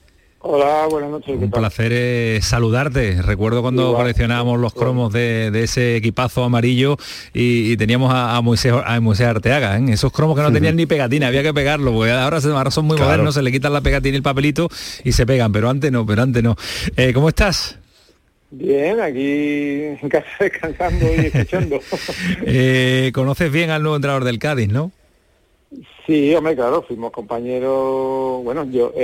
[0.40, 1.36] Hola, buenas noches.
[1.40, 3.20] Un placer eh, saludarte.
[3.22, 6.96] Recuerdo cuando coleccionábamos los cromos de, ese equipazo amarillo
[7.34, 9.84] y, teníamos a, Moisés, a Moisés Arteaga, ¿eh?
[9.88, 13.34] esos cromos que no tenían ni pegatina, había que pegarlo, porque ahora, son muy modernos,
[13.34, 14.68] se le quitan la pegatina y el papelito
[15.02, 16.54] y se pegan, pero antes no, pero antes no.
[16.96, 17.77] Eh, ¿Cómo estás?
[18.50, 21.80] Bien, aquí en casa descansando y escuchando.
[23.12, 24.90] conoces bien al nuevo entrenador del Cádiz, ¿no?
[26.06, 28.94] Sí, hombre, claro, fuimos compañeros, bueno, yo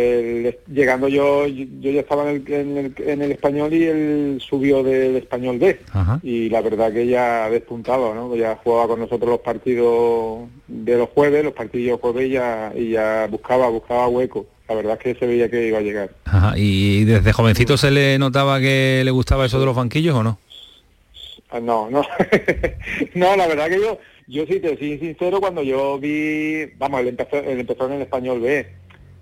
[0.66, 5.58] llegando yo, yo ya estaba en el, en, el, español y él subió del español
[5.58, 5.80] B.
[6.22, 8.34] Y la verdad que ya despuntado, ¿no?
[8.34, 13.28] Ya jugaba con nosotros los partidos de los jueves, los partidos jueves ya, y ya
[13.30, 14.46] buscaba, buscaba hueco.
[14.68, 16.10] La verdad es que se veía que iba a llegar.
[16.24, 16.54] Ajá.
[16.56, 20.38] ¿Y desde jovencito se le notaba que le gustaba eso de los banquillos o no?
[21.50, 22.02] Ah, no, no.
[23.14, 27.08] no, la verdad que yo yo sí te soy sincero, cuando yo vi, vamos, él
[27.08, 28.66] empezó, empezó en el español B.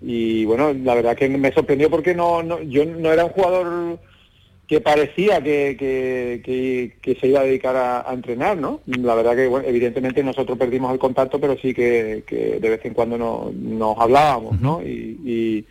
[0.00, 3.98] Y bueno, la verdad que me sorprendió porque no, no yo no era un jugador
[4.72, 8.80] que parecía que, que, se iba a dedicar a, entrenar, ¿no?
[8.86, 12.94] La verdad que, bueno, evidentemente nosotros perdimos el contacto, pero sí que, de vez en
[12.94, 14.80] cuando nos hablábamos, ¿no?
[14.80, 15.66] Y,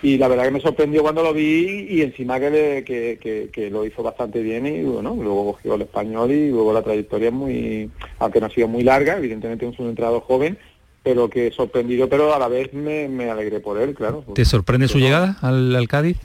[0.00, 4.02] y la verdad que me sorprendió cuando lo vi y encima que, que, lo hizo
[4.02, 8.40] bastante bien y bueno, luego cogió el español y luego la trayectoria es muy, aunque
[8.40, 10.56] no ha sido muy larga, evidentemente es un entrado joven,
[11.02, 14.24] pero que sorprendido, pero a la vez me, me alegré por él, claro.
[14.34, 16.16] ¿Te sorprende su llegada al, Cádiz?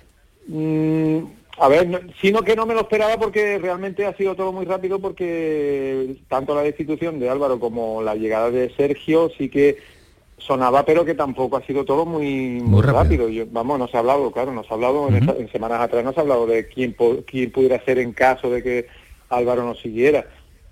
[0.48, 1.24] Mm,
[1.58, 5.00] a ver, sino que no me lo esperaba porque realmente ha sido todo muy rápido
[5.00, 9.78] porque tanto la destitución de Álvaro como la llegada de Sergio sí que
[10.38, 13.30] sonaba, pero que tampoco ha sido todo muy, muy, rápido.
[13.30, 16.48] Yo, vamos, nos ha hablado, claro, nos ha hablado en, semanas atrás, nos ha hablado
[16.48, 16.96] de quién,
[17.26, 18.88] quién pudiera ser en caso de que
[19.30, 20.26] Álvaro no siguiera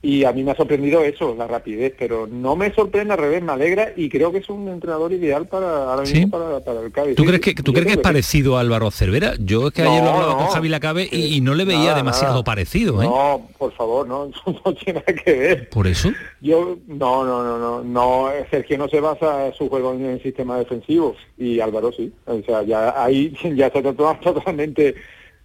[0.04, 3.44] y a mí me ha sorprendido eso, la rapidez, pero no me sorprende al revés,
[3.44, 7.16] me alegra y creo que es un entrenador ideal para ahora mismo para, el Cádiz.
[7.16, 9.34] ¿Tú crees que tú crees que es parecido a Álvaro Cervera?
[9.40, 12.44] Yo es que ayer lo hablaba con Javi Lacabe y, y, no le veía demasiado
[12.44, 13.06] parecido, ¿eh?
[13.06, 14.32] No, por favor, no,
[14.66, 15.70] no tiene nada que ver.
[15.70, 16.10] ¿Por eso?
[16.42, 20.58] Yo no, no, no, no, no, Sergio no se basa su juego en el sistema
[20.58, 22.12] defensivo y Álvaro sí.
[22.26, 24.96] O sea, ya ahí ya está totalmente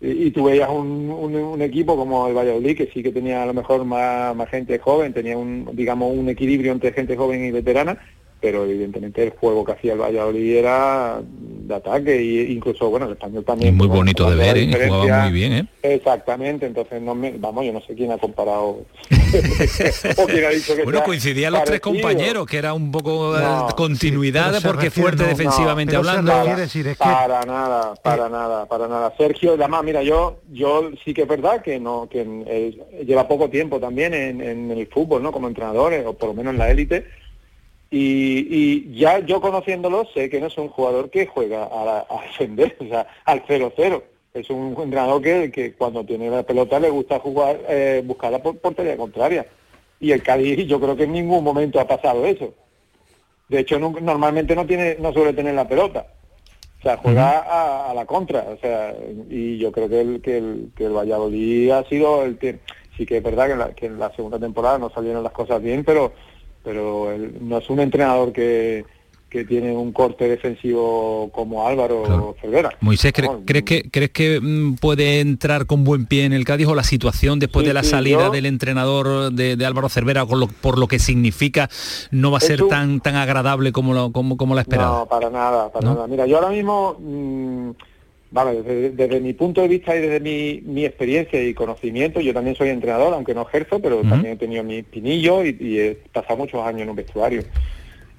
[0.01, 3.55] y, tú veías un, un, equipo como el Valladolid que sí que tenía a lo
[3.55, 7.99] mejor más, más gente joven, tenía un digamos un equilibrio entre gente joven y veterana,
[8.47, 13.13] pero evidentemente el juego que hacía el Valladolid era de ataque e incluso bueno el
[13.15, 14.89] español también muy bonito de ver ¿eh?
[14.89, 15.67] jugaba muy bien ¿eh?
[15.83, 18.85] exactamente entonces no me, vamos yo no sé quién ha comparado.
[20.85, 23.43] Bueno coincidían los tres compañeros que era un poco eh,
[23.77, 26.33] continuidad porque fuerte defensivamente hablando.
[26.99, 29.13] para nada para nada para nada.
[29.19, 32.25] Sergio además mira yo yo sí que es verdad que no que
[33.05, 36.53] lleva poco tiempo también en, en el fútbol no como entrenador o por lo menos
[36.53, 37.07] en la élite
[37.91, 42.77] y, ya yo conociéndolo sé que no es un jugador que juega a, a defender,
[42.81, 44.03] o sea, al 0-0.
[44.35, 48.43] Es un entrenador que, que, cuando tiene la pelota le gusta jugar, eh, buscar la
[48.43, 49.47] portería contraria.
[49.99, 52.53] Y el Cádiz yo creo que en ningún momento ha pasado eso.
[53.49, 56.07] De hecho, normalmente no tiene, no suele tener la pelota.
[56.81, 58.41] O sea, juega a, la contra.
[58.41, 58.95] O sea,
[59.31, 62.59] y yo creo que el, que el, que el Valladolid ha sido el que,
[62.97, 65.85] sí que es verdad que que en la segunda temporada no salieron las cosas bien,
[65.85, 66.13] pero
[66.67, 68.85] pero no es un entrenador que,
[69.31, 72.71] que tiene un corte defensivo como Álvaro Cervera.
[72.81, 76.75] Moisés, ¿crees que, ¿crees que mm, puede entrar con buen pie en el Cádiz o
[76.75, 81.71] la situación después de la salida del entrenador de, Álvaro Cervera por lo que significa
[82.11, 84.99] no va a ser tan tan agradable como lo, como, como la esperaba?
[84.99, 86.09] No, para nada, para nada.
[86.09, 86.97] Mira, yo ahora mismo...
[86.99, 87.71] Mm,
[88.37, 92.69] Vale, desde, mi punto de vista y desde mi, experiencia y conocimiento, yo también soy
[92.69, 96.83] entrenador, aunque no ejerzo, pero también he tenido mi pinillo y, he pasado muchos años
[96.83, 97.43] en un vestuario.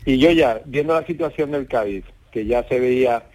[0.07, 3.25] Y yo ya, viendo la situación del Cádiz, que ya se veía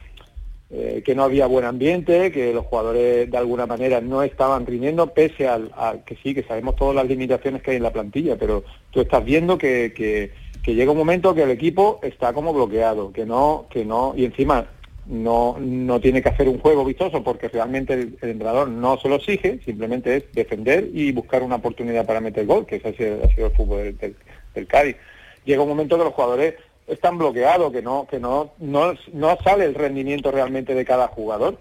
[0.70, 5.06] eh, que no había buen ambiente, que los jugadores de alguna manera no estaban rindiendo,
[5.14, 8.34] pese al, a que sí, que sabemos todas las limitaciones que hay en la plantilla,
[8.34, 10.32] pero tú estás viendo que, que,
[10.64, 14.24] que llega un momento que el equipo está como bloqueado, que no, que no, y
[14.24, 14.66] encima
[15.12, 19.16] no, no tiene que hacer un juego vistoso porque realmente el, entrenador no se lo
[19.16, 23.24] exige, simplemente es defender y buscar una oportunidad para meter gol, que ese ha sido,
[23.24, 24.96] ha sido el fútbol del, Cádiz.
[25.44, 26.54] Llega un momento que los jugadores
[26.86, 31.58] están bloqueados, que no, que no, no, no sale el rendimiento realmente de cada jugador.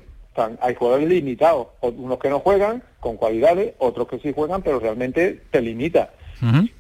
[0.62, 5.42] hay jugadores limitados, unos que no juegan con cualidades, otros que sí juegan, pero realmente
[5.52, 6.12] te limita.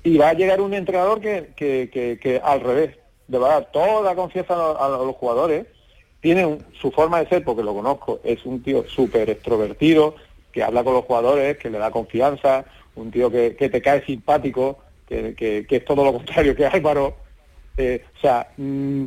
[0.04, 2.98] Y va a llegar un entrenador que, que, que, que al revés,
[3.28, 5.66] le va a dar toda la confianza a los jugadores
[6.22, 10.16] tiene su forma de ser, porque lo conozco, es un tío súper extrovertido,
[10.52, 12.66] que habla con los jugadores, que le da confianza,
[12.96, 17.16] un tío que, te cae simpático, que, es todo lo contrario que Álvaro.
[17.78, 19.04] Eh, o sea, mm,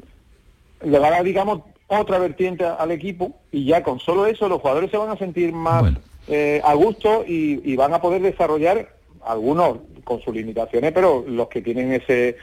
[0.85, 4.61] le va a dar, digamos, otra vertiente al equipo y ya con solo eso los
[4.61, 5.93] jugadores se van a sentir más
[6.29, 8.89] eh, a gusto y van a poder desarrollar
[9.25, 12.37] algunos con sus limitaciones, pero los que tienen ese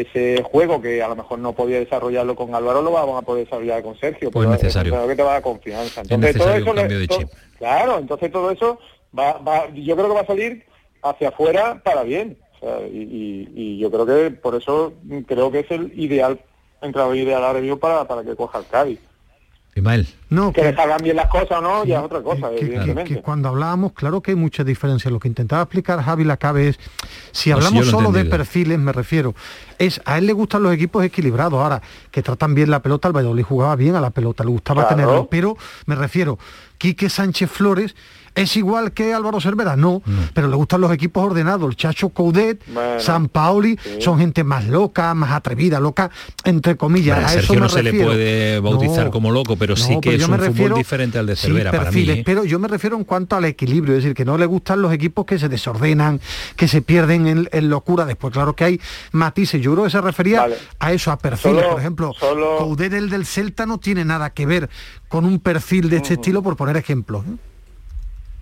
[0.00, 3.44] ese juego que a lo mejor no podía desarrollarlo con Álvaro lo vamos a poder
[3.44, 5.06] desarrollar con Sergio pues pero necesario.
[5.06, 6.00] que te va a dar confianza.
[6.00, 8.78] Entonces todo eso claro entonces todo eso
[9.16, 10.64] va, va, yo creo que va a salir
[11.02, 12.38] hacia afuera para bien.
[12.92, 14.94] Y, yo creo que por eso
[15.26, 16.40] creo que es el ideal
[16.80, 19.00] entrador ideal ahora mismo para, para que coja el Cádiz.
[20.28, 23.22] No, que, le salgan bien las cosas no, ya es otra cosa, evidentemente.
[23.22, 25.10] cuando hablábamos, claro que hay mucha diferencia.
[25.10, 26.78] Lo que intentaba explicar Javi Lacabe es,
[27.30, 29.34] si hablamos solo de perfiles, me refiero,
[29.86, 31.60] es a él le gustan los equipos equilibrados.
[31.60, 34.88] Ahora, que tratan bien la pelota, el Valladolid jugaba bien a la pelota, le gustaba
[34.88, 35.26] tenerlo.
[35.28, 35.56] Pero
[35.86, 36.38] me refiero,
[36.78, 37.94] Quique Sánchez Flores
[38.34, 39.76] ¿Es igual que Álvaro Cervera?
[39.76, 40.02] No,
[40.32, 41.68] pero le gustan los equipos ordenados.
[41.68, 42.62] El Chacho Coudet,
[42.98, 46.10] San Paoli, son gente más loca, más atrevida, loca,
[46.44, 47.24] entre comillas.
[47.24, 50.74] a Sergio no se le puede bautizar como loco, pero sí que es un fútbol
[50.74, 52.08] diferente al de Cervera para mí.
[52.08, 52.22] ¿eh?
[52.24, 54.92] Pero yo me refiero en cuanto al equilibrio, es decir, que no le gustan los
[54.92, 56.20] equipos que se desordenan,
[56.56, 58.06] que se pierden en, locura.
[58.06, 58.80] Después, claro que hay
[59.12, 59.60] matices.
[59.60, 60.46] Yo creo que se refería
[60.78, 61.64] a eso, a perfiles.
[61.64, 62.76] por ejemplo, solo...
[62.78, 64.68] el del Celta no tiene nada que ver
[65.08, 67.24] con un perfil de este estilo, por poner ejemplos.
[67.26, 67.36] ¿eh?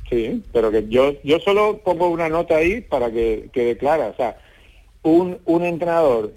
[0.09, 4.09] Sí, pero que yo, yo solo pongo una nota ahí para que quede clara.
[4.09, 4.39] O sea,
[5.03, 6.33] un, un entrenador,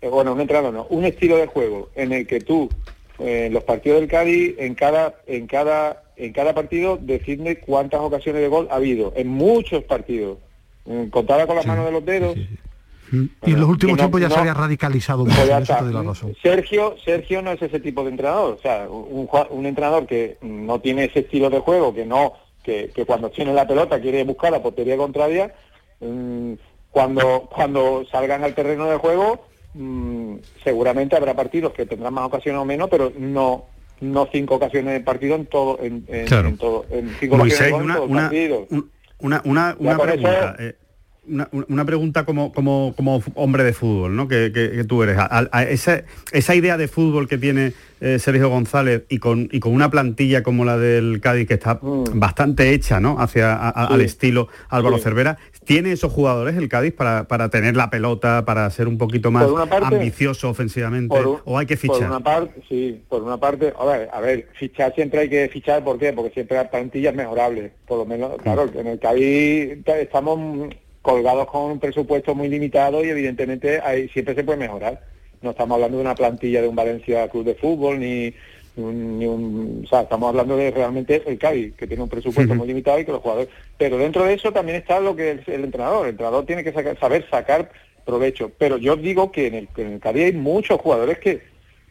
[0.00, 2.70] eh, bueno, un entrenador no, un estilo de juego en el que tú,
[3.18, 8.00] eh, en los partidos del Cádiz, en cada, en cada, en cada partido, decidme cuántas
[8.00, 9.12] ocasiones de gol ha habido.
[9.16, 10.38] En muchos partidos.
[11.10, 12.38] Contada con las manos de los dedos.
[13.12, 15.36] Y en los últimos tiempos ya se había radicalizado pues
[16.42, 20.80] Sergio, Sergio no es ese tipo de entrenador, o sea, un, un entrenador que no
[20.80, 24.62] tiene ese estilo de juego, que no que, cuando tiene la pelota quiere buscar la
[24.62, 25.54] portería contraria,
[26.00, 26.52] mm,
[26.90, 32.60] cuando, cuando salgan al terreno de juego, mm, seguramente habrá partidos que tendrán más ocasiones
[32.60, 33.66] o menos, pero no
[34.00, 38.30] no cinco ocasiones de partido en todo en, en, todo en cinco ocasiones una, una,
[39.18, 40.76] una, una, una pregunta eh,
[41.28, 44.28] una, pregunta como, como, como, hombre de fútbol, ¿no?
[44.28, 45.16] Que, tú eres.
[45.18, 46.02] A, esa,
[46.32, 50.42] esa, idea de fútbol que tiene eh, Sergio González y con, y con una plantilla
[50.42, 52.18] como la del Cádiz que está mm.
[52.18, 53.20] bastante hecha, ¿no?
[53.20, 58.44] Hacia al estilo Álvaro Cervera, ¿tiene esos jugadores el Cádiz para, para, tener la pelota,
[58.44, 59.46] para ser un poquito más
[59.82, 61.16] ambicioso ofensivamente?
[61.44, 61.98] ¿O hay que fichar?
[61.98, 65.48] Por una parte, sí, por una parte, a ver, a ver, fichar siempre hay que
[65.48, 66.12] fichar, ¿por qué?
[66.12, 70.38] Porque siempre hay plantillas mejorables, por lo menos, claro, en el Cádiz estamos
[71.02, 75.02] colgados con un presupuesto muy limitado y evidentemente ahí siempre se puede mejorar.
[75.40, 78.34] No estamos hablando de una plantilla de un Valencia Club de Fútbol ni,
[78.76, 82.66] ni un, o sea, estamos hablando de realmente el Cádiz, que tiene un presupuesto muy
[82.66, 85.64] limitado y que los jugadores, pero dentro de eso también está lo que es el
[85.64, 87.70] entrenador, el entrenador tiene que saber sacar
[88.04, 91.42] provecho, pero yo digo que en el, en el Cádiz hay muchos jugadores que,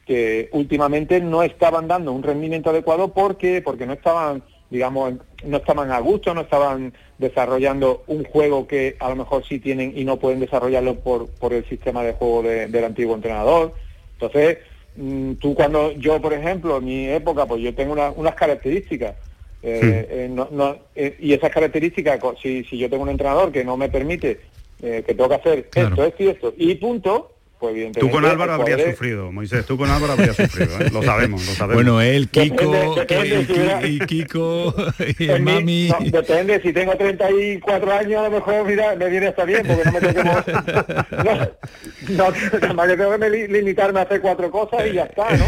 [0.05, 5.13] que últimamente no estaban dando un rendimiento adecuado porque porque no estaban digamos,
[5.43, 9.93] no estaban a gusto, no estaban desarrollando un juego que a lo mejor sí tienen
[9.95, 13.73] y no pueden desarrollarlo por, por el sistema de juego del antiguo entrenador.
[14.13, 14.59] Entonces,
[14.95, 19.15] mm, tú cuando yo, por ejemplo, en mi época, pues yo tengo unas características.
[19.63, 23.89] Eh, eh, eh, y esas características, si, si yo tengo un entrenador que no me
[23.89, 24.39] permite,
[24.79, 28.81] que tengo que hacer esto, esto y esto, y punto, pues tú con Álvaro habrías
[28.81, 30.89] sufrido, Moisés, tú con Álvaro habrías sufrido, ¿eh?
[30.91, 31.83] lo sabemos, lo sabemos.
[31.83, 32.95] Bueno, él, Kiko,
[33.83, 34.75] y Kiko,
[35.19, 35.89] y el mami...
[36.11, 39.91] depende, si tengo 34 años, a lo mejor mira, me viene hasta bien, porque no
[39.91, 40.51] me tengo que...
[42.13, 42.25] no,
[42.73, 45.45] no, que tengo que limitarme a hacer cuatro cosas y ya está, ¿no?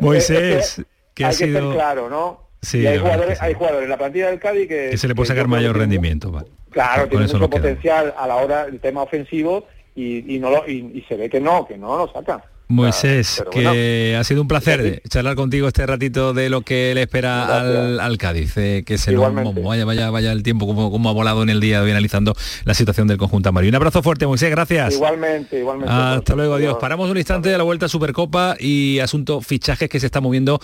[0.00, 0.82] Moisés,
[1.14, 1.58] que hay ha sido...
[1.58, 2.48] que ser claro, ¿no?
[2.62, 4.90] Sí, hay, jugadores, hay jugadores en la plantilla del Cádiz que...
[4.90, 6.48] Que se le puede sacar mayor rendimiento, vale.
[6.70, 11.16] Claro, tiene mucho potencial a la hora del tema ofensivo y, no lo, y, se
[11.16, 12.42] ve que no, que no lo saca.
[12.68, 17.58] Moisés, que ha sido un placer charlar contigo este ratito de lo que le espera
[17.98, 19.34] al, Cádiz, eh, que se nos
[19.64, 22.32] vaya, vaya, vaya el tiempo como, como ha volado en el día de hoy analizando
[22.64, 23.70] la situación del conjunto amarillo.
[23.70, 24.94] Un abrazo fuerte, Moisés, gracias.
[24.94, 25.92] Igualmente, igualmente.
[25.92, 26.76] Hasta luego, adiós.
[26.80, 30.60] Paramos un instante de la vuelta a Supercopa y asunto fichajes que se está moviendo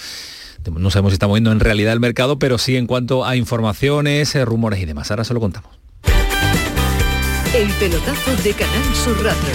[0.70, 4.34] no sabemos si está moviendo en realidad el mercado, pero sí en cuanto a informaciones,
[4.34, 5.10] eh, rumores y demás.
[5.10, 5.75] Ahora se lo contamos.
[7.56, 9.54] El pelotazo de Canal Sur Radio.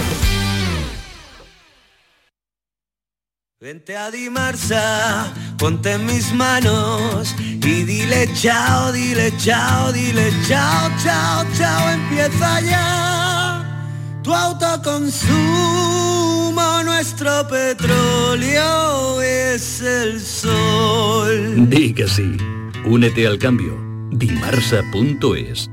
[3.60, 11.46] Vente a Dimarsa, ponte en mis manos y dile chao, dile chao, dile chao, chao,
[11.56, 13.94] chao, empieza ya.
[14.24, 21.70] Tu autoconsumo, nuestro petróleo es el sol.
[21.70, 22.36] Di que sí,
[22.84, 23.80] únete al cambio.
[24.10, 25.70] Dimarsa.es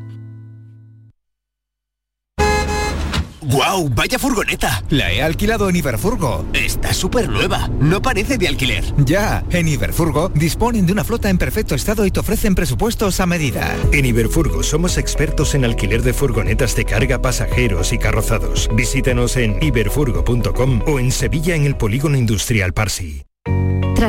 [3.50, 3.89] ¡Guau!
[3.89, 4.84] ¡Vaya furgoneta!
[4.89, 6.45] La he alquilado en Iberfurgo.
[6.54, 7.68] Está súper nueva.
[7.80, 8.84] No parece de alquiler.
[9.06, 13.26] Ya, en Iberfurgo disponen de una flota en perfecto estado y te ofrecen presupuestos a
[13.26, 13.76] medida.
[13.91, 18.70] En Iberfurgo somos expertos en alquiler de furgonetas de carga, pasajeros y carrozados.
[18.76, 23.29] Visítanos en iberfurgo.com o en Sevilla en el Polígono Industrial Parsi.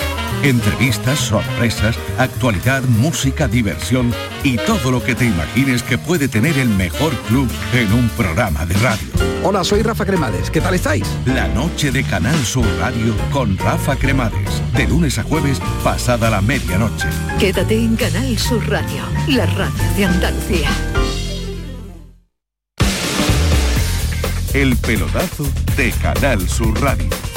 [0.43, 4.12] Entrevistas, sorpresas, actualidad, música, diversión
[4.43, 8.66] y todo lo que te imagines que puede tener el mejor club en un programa
[8.66, 9.09] de radio.
[9.45, 10.51] Hola, soy Rafa Cremades.
[10.51, 11.07] ¿Qué tal estáis?
[11.26, 14.62] La noche de Canal Sur Radio con Rafa Cremades.
[14.76, 17.09] De lunes a jueves, pasada la medianoche.
[17.39, 20.70] Quédate en Canal Sur Radio, la radio de Andalucía.
[24.55, 27.32] El pelotazo de Canal Sur Radio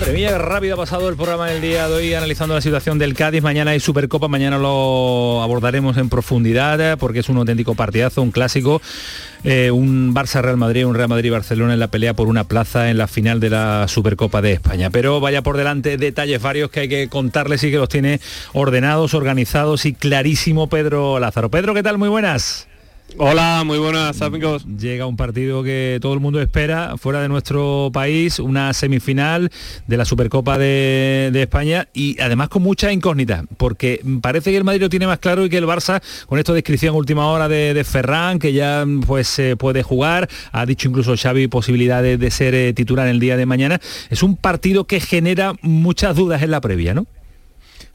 [0.00, 3.12] Madre mía, rápido ha pasado el programa del día de hoy analizando la situación del
[3.12, 3.42] Cádiz.
[3.42, 8.30] Mañana hay Supercopa, mañana lo abordaremos en profundidad eh, porque es un auténtico partidazo, un
[8.30, 8.80] clásico.
[9.44, 13.08] Eh, un Barça-Real Madrid, un Real Madrid-Barcelona en la pelea por una plaza en la
[13.08, 14.88] final de la Supercopa de España.
[14.88, 18.20] Pero vaya por delante detalles varios que hay que contarles y que los tiene
[18.54, 21.50] ordenados, organizados y clarísimo Pedro Lázaro.
[21.50, 21.98] Pedro, ¿qué tal?
[21.98, 22.69] Muy buenas.
[23.18, 24.64] Hola, muy buenas amigos.
[24.66, 29.50] Llega un partido que todo el mundo espera fuera de nuestro país, una semifinal
[29.86, 34.82] de la Supercopa de, España y además con mucha incógnita, porque parece que el Madrid
[34.82, 38.38] lo tiene más claro y que el Barça, con esta descripción última hora de, Ferran,
[38.38, 43.08] que ya pues se puede jugar, ha dicho incluso Xavi posibilidades de ser eh, titular
[43.08, 43.80] el día de mañana,
[44.10, 47.06] es un partido que genera muchas dudas en la previa, ¿no?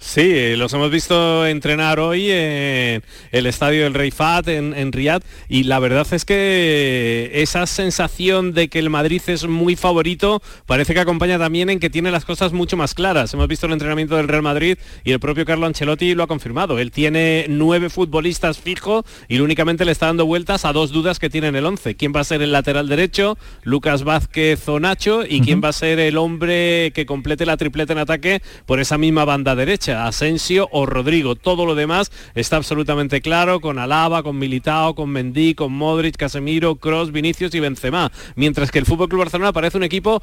[0.06, 5.24] Sí, los hemos visto entrenar hoy en el estadio del Rey Fat en, en Riyadh
[5.50, 10.94] y la verdad es que esa sensación de que el Madrid es muy favorito parece
[10.94, 13.34] que acompaña también en que tiene las cosas mucho más claras.
[13.34, 16.78] Hemos visto el entrenamiento del Real Madrid y el propio Carlo Ancelotti lo ha confirmado.
[16.78, 21.32] Él tiene nueve futbolistas fijo y únicamente le está dando vueltas a dos dudas que
[21.32, 21.96] tiene en el once.
[21.96, 23.40] ¿Quién va a ser el lateral derecho?
[23.64, 27.92] Lucas Vázquez o Nacho y quién va a ser el hombre que complete la tripleta
[27.94, 29.95] en ataque por esa misma banda derecha.
[29.96, 31.36] Asensio o Rodrigo.
[31.36, 36.76] Todo lo demás está absolutamente claro con Alaba, con Militao, con Mendy, con Modric, Casemiro,
[36.76, 38.12] Cross, Vinicius y Benzema.
[38.36, 40.22] Mientras que el Fútbol Club Barcelona parece un equipo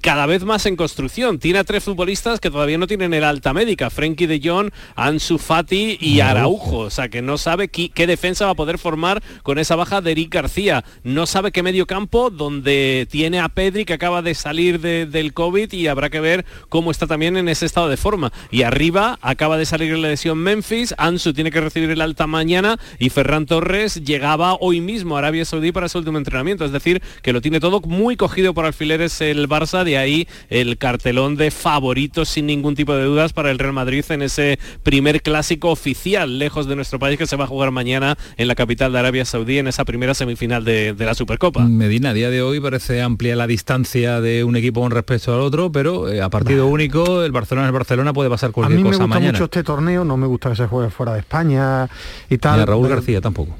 [0.00, 1.38] cada vez más en construcción.
[1.38, 5.38] Tiene a tres futbolistas que todavía no tienen el alta médica, Frenkie de Jong, Ansu
[5.38, 6.78] Fati y Araujo.
[6.78, 10.12] O sea que no sabe qué, defensa va a poder formar con esa baja de
[10.12, 10.84] Eric García.
[11.02, 15.72] No sabe qué medio campo donde tiene a Pedri que acaba de salir del COVID
[15.72, 18.32] y habrá que ver cómo está también en ese estado de forma.
[18.50, 22.78] Y arriba acaba de salir la lesión Memphis, Ansu tiene que recibir el alta mañana
[22.98, 27.02] y Ferran Torres llegaba hoy mismo a Arabia Saudí para su último entrenamiento, es decir,
[27.22, 31.50] que lo tiene todo muy cogido por alfileres el Barça, de ahí el cartelón de
[31.50, 36.38] favoritos sin ningún tipo de dudas para el Real Madrid en ese primer clásico oficial
[36.38, 39.24] lejos de nuestro país que se va a jugar mañana en la capital de Arabia
[39.24, 41.64] Saudí en esa primera semifinal de, la Supercopa.
[41.64, 45.40] Medina, a día de hoy parece amplia la distancia de un equipo con respecto al
[45.40, 49.04] otro, pero eh, a partido único el Barcelona el Barcelona puede pasar cualquier cosa me
[49.06, 51.88] gusta mucho este torneo, no me gusta que se juegue fuera de España
[52.28, 52.60] y tal.
[52.60, 53.56] a Raúl García tampoco.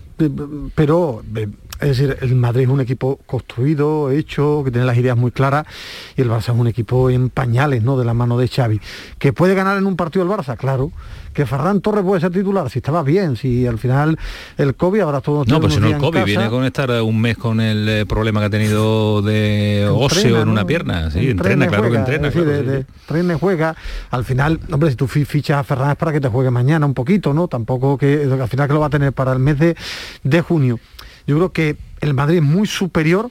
[0.74, 1.22] Pero
[1.84, 5.66] es decir, el Madrid es un equipo construido, hecho, que tiene las ideas muy claras,
[6.16, 7.98] y el Barça es un equipo en pañales, ¿no?
[7.98, 8.80] De la mano de Xavi.
[9.18, 10.56] ¿Que puede ganar en un partido el Barça?
[10.56, 10.92] Claro.
[11.34, 12.70] ¿Que Ferran Torres puede ser titular?
[12.70, 14.16] Si estaba bien, si al final
[14.56, 15.44] el COVID habrá todo...
[15.44, 18.40] No, pero si no el COVID, viene con estar un mes con el eh, problema
[18.40, 21.10] que ha tenido de óseo en una pierna.
[21.10, 22.28] Sí, entrena, claro que entrena.
[22.28, 23.76] Entrena, juega.
[24.10, 26.94] Al final, hombre, si tú fichas a Ferran es para que te juegue mañana un
[26.94, 27.48] poquito, ¿no?
[27.48, 29.76] Tampoco que al final que lo va a tener para el mes de,
[30.22, 30.78] de junio.
[31.26, 33.30] Yo creo que el Madrid es muy superior.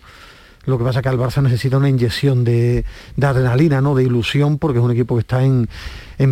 [0.65, 2.85] Lo que pasa es que el Barça necesita una inyección de,
[3.21, 3.95] adrenalina, ¿no?
[3.95, 5.67] de ilusión, porque es un equipo que está en,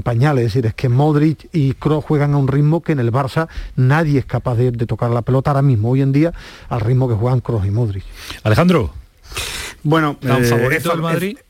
[0.04, 0.46] pañales.
[0.46, 3.50] Es decir, es que Modric y Kroos juegan a un ritmo que en el Barça
[3.76, 6.34] nadie es capaz de, tocar la pelota ahora mismo, hoy en día,
[6.70, 8.06] al ritmo que juegan Kroos y Modric.
[8.44, 8.94] Alejandro.
[9.84, 11.38] Bueno, ¿tan eh, favorito el Madrid?
[11.38, 11.44] Es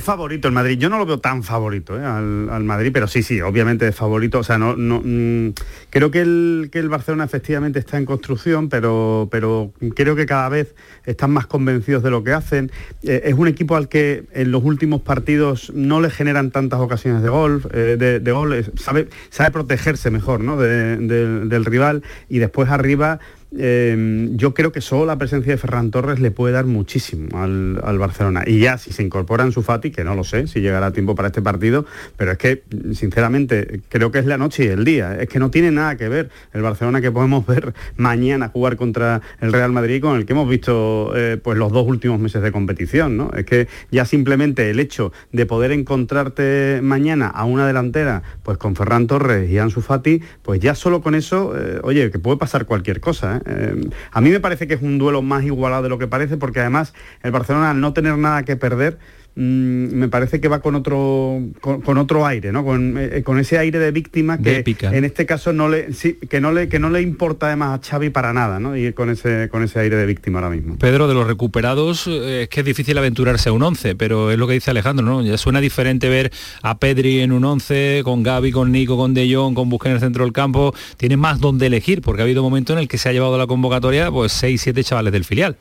[0.00, 0.78] favorito el Madrid.
[0.78, 2.04] Yo no lo veo tan favorito ¿eh?
[2.04, 4.38] al, Madrid, pero sí, sí, obviamente es favorito.
[4.38, 5.54] O sea, no, no mm,
[5.90, 10.48] creo que el, que el Barcelona efectivamente está en construcción, pero, pero creo que cada
[10.48, 12.70] vez están más convencidos de lo que hacen.
[13.02, 17.22] Eh, es un equipo al que en los últimos partidos no le generan tantas ocasiones
[17.22, 20.56] de gol, eh, de, gol sabe, sabe protegerse mejor ¿no?
[20.56, 23.20] del rival y después arriba
[23.56, 27.98] Em, yo creo que solo la presencia de Ferran Torres le puede dar muchísimo al,
[27.98, 28.42] Barcelona.
[28.46, 31.14] Y ya si se incorpora en su Fati, que no lo sé si llegará tiempo
[31.14, 31.86] para este partido,
[32.16, 35.16] pero es que sinceramente creo que es la noche y el día.
[35.20, 39.20] Es que no tiene nada que ver el Barcelona que podemos ver mañana jugar contra
[39.40, 42.50] el Real Madrid con el que hemos visto eh, pues los dos últimos meses de
[42.50, 43.16] competición.
[43.16, 43.30] ¿no?
[43.36, 48.74] Es que ya simplemente el hecho de poder encontrarte mañana a una delantera pues con
[48.74, 52.66] Ferran Torres y Ansu Fati, pues ya solo con eso, eh, oye, que puede pasar
[52.66, 53.40] cualquier cosa.
[53.46, 53.90] ¿Eh?
[54.10, 56.60] A mí me parece que es un duelo más igualado de lo que parece, porque
[56.60, 58.98] además el Barcelona al no tener nada que perder,
[59.36, 62.64] mm, me parece que va con otro con, otro aire, ¿no?
[62.98, 65.88] Eh, con, ese aire de víctima que en este caso no le
[66.28, 68.76] que no le que no le importa además a Xavi para nada, ¿no?
[68.76, 70.76] Y con ese con ese aire de víctima ahora mismo.
[70.78, 74.38] Pedro, de los recuperados eh, es que es difícil aventurarse a un 11, pero es
[74.38, 75.22] lo que dice Alejandro, ¿no?
[75.22, 76.32] Ya suena diferente ver
[76.62, 79.94] a Pedri en un 11 con Gaby, con Nico, con De Jong, con Busquets en
[79.94, 82.98] el centro del campo, tiene más donde elegir porque ha habido momentos en el que
[82.98, 85.56] se ha llevado la convocatoria pues 6 7 chavales del filial.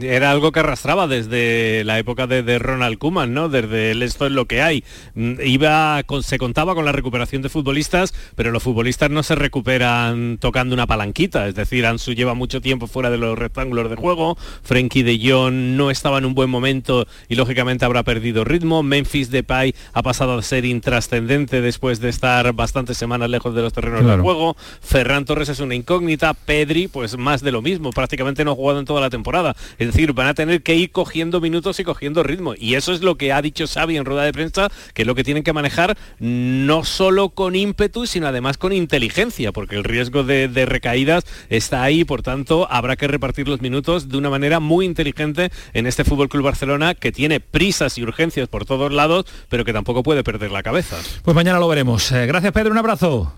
[0.00, 3.48] Era algo que arrastraba desde la época de, Ronald Koeman, ¿no?
[3.48, 4.84] Desde el esto es lo que hay.
[5.14, 10.38] Mm, iba se contaba con la recuperación de futbolistas, pero los futbolistas no se recuperan
[10.38, 11.48] tocando una palanquita.
[11.48, 14.36] Es decir, Ansu lleva mucho tiempo fuera de los rectángulos de juego.
[14.62, 18.82] Frenkie de Jong no estaba en un buen momento y lógicamente habrá perdido ritmo.
[18.82, 23.72] Memphis Depay ha pasado a ser intrascendente después de estar bastantes semanas lejos de los
[23.72, 24.56] terrenos de juego.
[24.80, 26.34] Ferran Torres es una incógnita.
[26.34, 27.90] Pedri, pues más de lo mismo.
[27.90, 29.56] Prácticamente no ha jugado en toda la temporada.
[29.78, 32.54] Es decir, van a tener que ir cogiendo minutos y cogiendo ritmo.
[32.56, 35.14] Y eso es lo que ha dicho Xavi en rueda de prensa, que es lo
[35.14, 40.24] que tienen que manejar no solo con ímpetu, sino además con inteligencia, porque el riesgo
[40.24, 44.60] de, de recaídas está ahí, por tanto, habrá que repartir los minutos de una manera
[44.60, 49.26] muy inteligente en este Fútbol Club Barcelona que tiene prisas y urgencias por todos lados,
[49.48, 50.96] pero que tampoco puede perder la cabeza.
[51.22, 52.10] Pues mañana lo veremos.
[52.12, 53.32] Eh, gracias Pedro, un abrazo.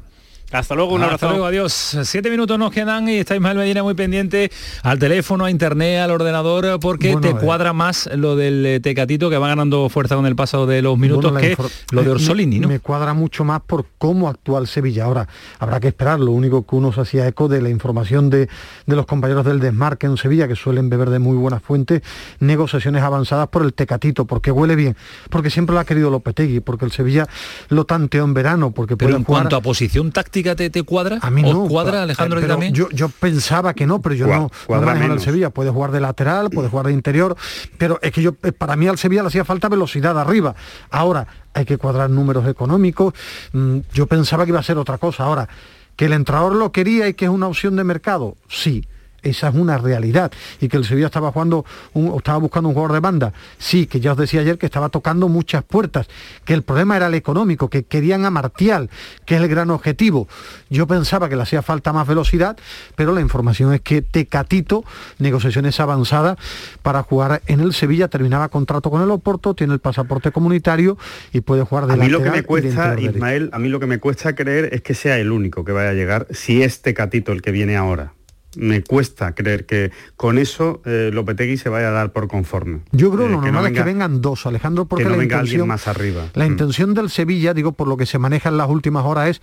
[0.53, 1.15] Hasta luego, un abrazo.
[1.15, 1.97] Hasta luego, adiós.
[2.03, 4.51] Siete minutos nos quedan y está Ismael Medina muy pendiente
[4.83, 9.31] al teléfono, a internet, al ordenador, porque te eh, cuadra más lo del eh, Tecatito
[9.31, 11.57] que va ganando fuerza con el paso de los minutos que
[11.93, 12.69] lo de Orsolini, ¿no?
[12.69, 15.05] Me cuadra mucho más por cómo actúa el Sevilla.
[15.05, 15.29] Ahora,
[15.61, 16.19] habrá que esperar.
[16.19, 18.49] Lo único que uno se hacía eco de la información de,
[18.87, 22.03] de los compañeros del desmarque en Sevilla, que suelen beber de muy buenas fuentes,
[22.41, 24.97] negociaciones avanzadas por el Tecatito, porque huele bien,
[25.29, 27.29] porque siempre lo ha querido Lopetegui, porque el Sevilla
[27.69, 31.19] lo tanteó en verano, porque Pero en cuanto a posición táctica, te, cuadra?
[31.21, 31.67] A mí no.
[31.67, 32.75] cuadra Alejandro también?
[32.75, 35.51] Yo, yo pensaba que no, pero yo no, no manejo al Sevilla.
[35.51, 37.37] Puede jugar de lateral, puede jugar de interior,
[37.79, 40.55] pero es que yo eh, para mí al Sevilla le hacía falta velocidad arriba.
[40.91, 43.15] Ahora hay que cuadrar números económicos.
[43.53, 45.25] Mm, yo pensaba que iba a ser otra cosa.
[45.25, 45.49] Ahora,
[45.97, 48.85] que el entrador lo quería y que es una opción de mercado, sí
[49.23, 50.33] esa es una realidad.
[50.61, 51.65] Y que el Sevilla estaba jugando,
[51.95, 53.33] un, estaba buscando un jugador de banda.
[53.59, 56.09] Sí, que ya os decía ayer que estaba tocando muchas puertas,
[56.45, 58.91] que el problema era el económico, que querían a Martial,
[59.27, 60.29] que es el gran objetivo.
[60.69, 62.57] Yo pensaba que le hacía falta más velocidad,
[62.97, 64.85] pero la información es que Tecatito,
[65.19, 66.39] negociaciones avanzadas
[66.83, 70.97] para jugar en el Sevilla, terminaba contrato con el Oporto, tiene el pasaporte comunitario
[71.33, 73.87] y puede jugar de A mí lo que me cuesta, Ismael, a mí lo que
[73.87, 77.33] me cuesta creer es que sea el único que vaya a llegar, si es Tecatito
[77.33, 78.15] el que viene ahora
[78.57, 82.81] me cuesta creer que con eso eh, Lopetegui se vaya a dar por conforme.
[82.93, 85.61] Yo creo que lo normal es que vengan dos, Alejandro, porque no la venga intención,
[85.63, 86.27] alguien más arriba.
[86.35, 86.51] La mm.
[86.51, 89.43] intención del Sevilla, digo, por lo que se maneja en las últimas horas, es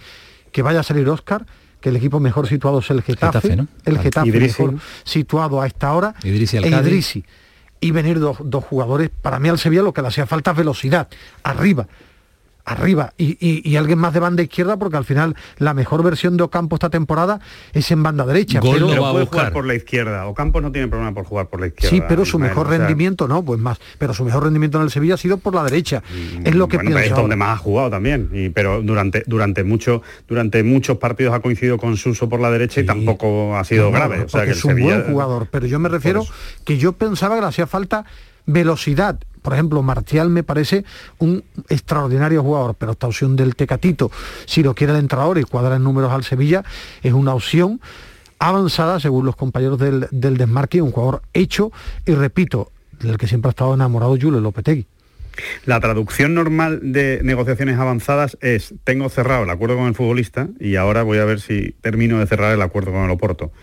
[0.51, 1.45] que vaya a salir Oscar,
[1.79, 6.15] que el equipo mejor situado es el Getafe, el Getafe mejor situado a esta hora,
[6.23, 7.23] Idrisi e Idrisi.
[7.79, 10.57] Y venir dos, dos jugadores, para mí al Sevilla lo que le hacía falta es
[10.57, 11.07] velocidad,
[11.43, 11.87] arriba
[12.67, 16.75] arriba y, alguien más de banda izquierda porque al final la mejor versión de Ocampo
[16.75, 17.39] esta temporada
[17.73, 18.59] es en banda derecha.
[18.61, 20.25] pero, puede jugar por la izquierda.
[20.27, 21.89] Ocampo no tiene problema por jugar por la izquierda.
[21.89, 23.79] Sí, pero su mejor rendimiento no, pues más.
[23.97, 26.03] Pero su mejor rendimiento en el Sevilla ha sido por la derecha.
[26.43, 26.99] es lo que pienso.
[26.99, 28.29] Es donde más ha jugado también.
[28.33, 32.81] Y, pero durante durante mucho durante muchos partidos ha coincidido con Suso por la derecha
[32.81, 34.23] y tampoco ha sido grave.
[34.23, 35.47] O sea, que es un buen jugador.
[35.49, 36.25] Pero yo me refiero
[36.65, 38.05] que yo pensaba que le hacía falta
[38.45, 40.83] velocidad por ejemplo, Martial me parece
[41.19, 44.11] un extraordinario jugador, pero esta opción del Tecatito,
[44.45, 46.65] si lo quiere el entrador y cuadra en números al Sevilla,
[47.01, 47.79] es una opción
[48.39, 51.71] avanzada, según los compañeros del, del desmarque, un jugador hecho
[52.05, 54.85] y repito, del que siempre ha estado enamorado Julio Lopetegui.
[55.65, 60.75] La traducción normal de negociaciones avanzadas es tengo cerrado el acuerdo con el futbolista y
[60.75, 63.53] ahora voy a ver si termino de cerrar el acuerdo con el Oporto.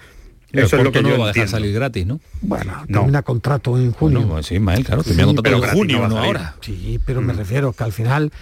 [0.54, 2.20] Eso es lo que no yo va a dejar salir gratis, ¿no?
[2.40, 4.42] Bueno, termina contrato en junio.
[4.42, 6.54] Sí, Mael, claro, termina contrato en junio, no ahora.
[6.60, 7.36] Sí, pero me mm.
[7.36, 8.32] refiero que al final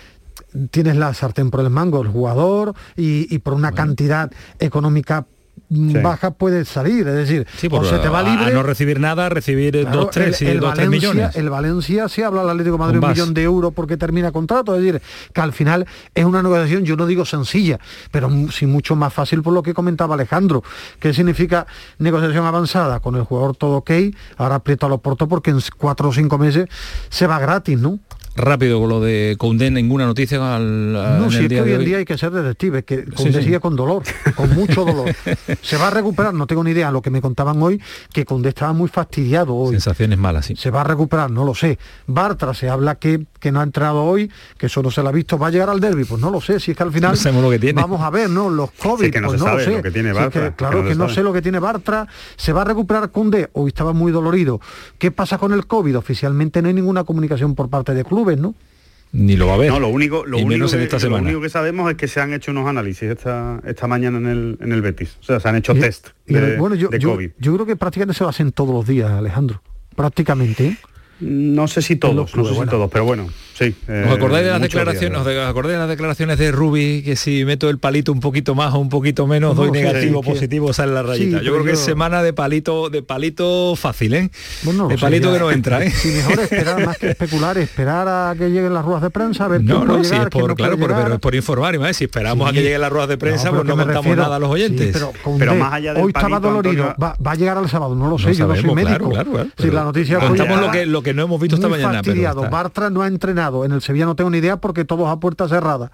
[0.71, 5.27] tienes la sartén por el mango, el jugador, y, por una cantidad económica
[5.69, 8.47] baja puede salir, es decir, o se te va libre.
[8.47, 11.35] A no recibir nada, recibir dos, tres, el, dos, tres millones.
[11.35, 14.75] El Valencia se habla al Atlético de Madrid un millón de euros porque termina contrato,
[14.77, 17.79] es decir, que al final es una negociación, yo no digo sencilla,
[18.11, 20.63] pero sí mucho más fácil por lo que comentaba Alejandro.
[20.99, 21.67] ¿Qué significa
[21.99, 23.01] negociación avanzada?
[23.01, 23.91] Con el jugador todo ok,
[24.37, 26.69] ahora aprieta los portos porque en cuatro o cinco meses
[27.09, 27.99] se va gratis, ¿no?
[28.37, 31.99] Rápido con lo de Koundé, ninguna noticia al, No, si es que hoy en día
[31.99, 34.03] hay que ser detective, que Koundé sigue con dolor,
[34.35, 35.15] con mucho dolor.
[35.63, 37.81] Se va a recuperar, no tengo ni idea, lo que me contaban hoy,
[38.13, 39.73] que Koundé estaba muy fastidiado hoy.
[39.73, 40.57] Sensaciones malas, sí.
[40.57, 41.79] Se va a recuperar, no lo sé.
[42.07, 45.13] Bartra se habla que, que no ha entrado hoy, que eso no se lo ha
[45.13, 46.05] visto, ¿va a llegar al derby?
[46.05, 47.81] Pues no lo sé, si es que al final lo que tiene.
[47.81, 48.49] vamos a ver, ¿no?
[48.49, 49.83] Los COVID, no pues no lo sé.
[49.83, 52.07] que tiene Bartra, claro que, no, sé lo que tiene Bartra.
[52.37, 54.61] Se va a recuperar Koundé, hoy estaba muy dolorido.
[54.99, 55.99] ¿Qué pasa con el COVID?
[55.99, 58.55] Oficialmente no hay ninguna comunicación por parte de clubes, ¿no?
[59.13, 59.71] ni lo va a ver.
[59.71, 62.51] No, lo único, lo, único que, lo único que sabemos es que se han hecho
[62.51, 65.19] unos análisis esta, esta mañana en el, en el Betis.
[65.21, 67.31] O sea, se han hecho test de, bueno, yo, COVID.
[67.39, 69.63] Yo, creo que prácticamente se lo hacen todos los días, Alejandro.
[69.95, 70.79] Prácticamente.
[71.23, 71.53] ¿Eh?
[71.53, 73.75] No sé si todos, no sé si todos, pero bueno, sí.
[73.89, 77.71] ¿Os acordáis de las declaraciones, os acordáis de las declaraciones de Ruby que si meto
[77.71, 81.03] el palito un poquito más o un poquito menos doy negativo, o positivo, sale la
[81.03, 81.43] rayita?
[81.43, 84.31] yo creo que es semana de palito, de palito fácil, ¿eh?
[84.89, 85.91] de palito que no entra, ¿eh?
[85.91, 89.49] Si mejor esperar más que especular, esperar a que lleguen las ruedas de prensa, a
[89.49, 92.63] ver no, no, es por, claro, pero es por informar, y si esperamos a que
[92.63, 94.97] lleguen las ruedas de prensa, pues no contamos nada a los oyentes.
[95.39, 98.35] pero, más allá del hoy estaba dolorido, va, a llegar al sábado, no lo sé,
[98.35, 99.13] yo no soy médico.
[99.59, 101.95] Si la noticia contamos lo que que no hemos visto esta mañana.
[101.95, 102.49] Fastidiado.
[102.49, 103.65] Bartra no ha entrenado.
[103.65, 105.93] En el Sevilla no tengo ni idea porque todos a puerta cerrada.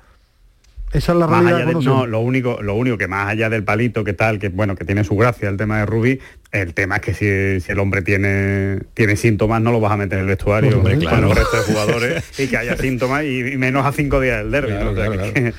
[0.92, 1.66] Esa es la realidad.
[1.82, 4.86] no, lo único, lo único que más allá del palito, que tal, que bueno, que
[4.86, 6.18] tiene su gracia el tema de Rubí,
[6.50, 10.18] el tema es que si, el hombre tiene, tiene síntomas no lo vas a meter
[10.18, 13.92] en el vestuario con el resto de jugadores y que haya síntomas y, menos a
[13.92, 15.52] cinco días del derby.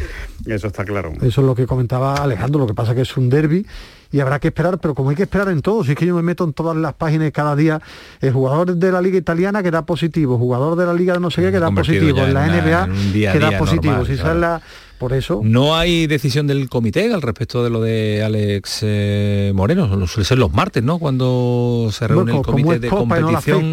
[0.48, 1.14] eso está claro.
[1.22, 3.68] Eso es lo que comentaba Alejandro, lo que pasa que es un derby
[4.12, 6.16] y habrá que esperar, pero como hay que esperar en todo, si es que yo
[6.16, 7.82] me meto en todas las páginas cada día,
[8.22, 11.30] el jugador de la liga italiana que da positivo, jugador de la liga de no
[11.30, 14.62] sé qué que da positivo, en la NBA que da positivo, si la
[14.98, 15.40] por eso.
[15.42, 20.38] No hay decisión del comité al respecto de lo de Alex eh, Moreno, suele ser
[20.38, 21.00] los martes, ¿no?
[21.00, 23.72] Cuando se reúne el comité de competición.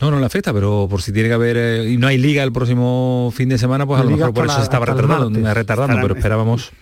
[0.00, 2.42] No, no le afecta, pero por si tiene que haber eh, y no hay liga
[2.42, 5.96] el próximo fin de semana, pues a lo mejor por eso se estaba retardando, retardando,
[6.02, 6.72] pero esperábamos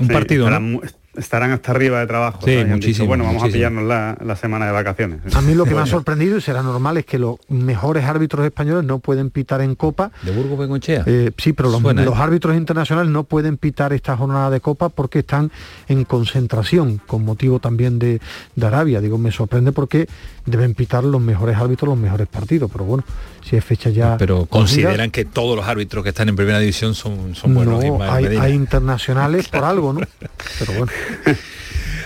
[0.00, 0.80] un partido, ¿no?
[1.16, 2.40] Estarán hasta arriba de trabajo.
[2.44, 3.08] Sí, muchísimo.
[3.08, 5.20] bueno, vamos a pillarnos la, semana de vacaciones.
[5.34, 8.44] A mí lo que me ha sorprendido y será normal es que los mejores árbitros
[8.46, 10.10] españoles no pueden pitar en Copa.
[10.22, 11.04] ¿De Burgos Bengochea?
[11.06, 11.94] Eh, sí, pero los, ¿eh?
[12.04, 15.50] los, árbitros internacionales no pueden pitar esta jornada de Copa porque están
[15.88, 18.20] en concentración, con motivo también de,
[18.56, 19.00] de Arabia.
[19.00, 20.08] Digo, me sorprende porque
[20.46, 23.04] deben pitar los mejores árbitros los mejores partidos, pero bueno,
[23.42, 24.16] si es fecha ya...
[24.16, 27.84] Pero consideran que todos los árbitros que están en primera división son, son buenos.
[27.84, 30.00] No, hay, internacionales por algo, ¿no?
[30.58, 30.92] Pero bueno.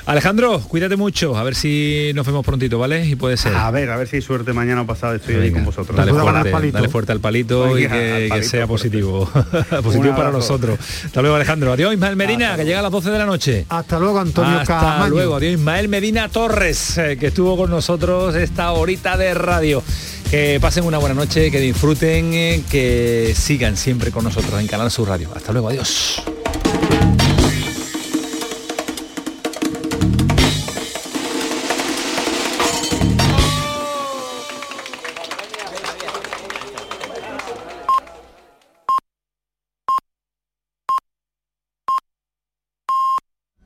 [0.07, 3.05] Alejandro, cuídate mucho, a ver si nos vemos prontito, ¿vale?
[3.05, 3.57] Y puede ser.
[3.57, 5.97] A ver, a ver si suerte mañana o pasado estoy ahí con vosotros.
[5.97, 9.29] Dale fuerte, dale fuerte al palito y que, sea positivo.
[9.83, 10.79] positivo para nosotros.
[11.07, 11.73] Hasta luego, Alejandro.
[11.73, 13.67] Adiós, Ismael Medina, que llega a las 12 de la noche.
[13.69, 18.71] Hasta luego, Antonio Hasta luego, adiós, Ismael Medina Torres, eh, que estuvo con nosotros esta
[18.73, 19.83] horita de radio.
[20.31, 24.89] Que pasen una buena noche, que disfruten, eh, que sigan siempre con nosotros en Canal
[24.93, 25.31] Sur Radio.
[25.35, 26.23] Hasta luego, adiós.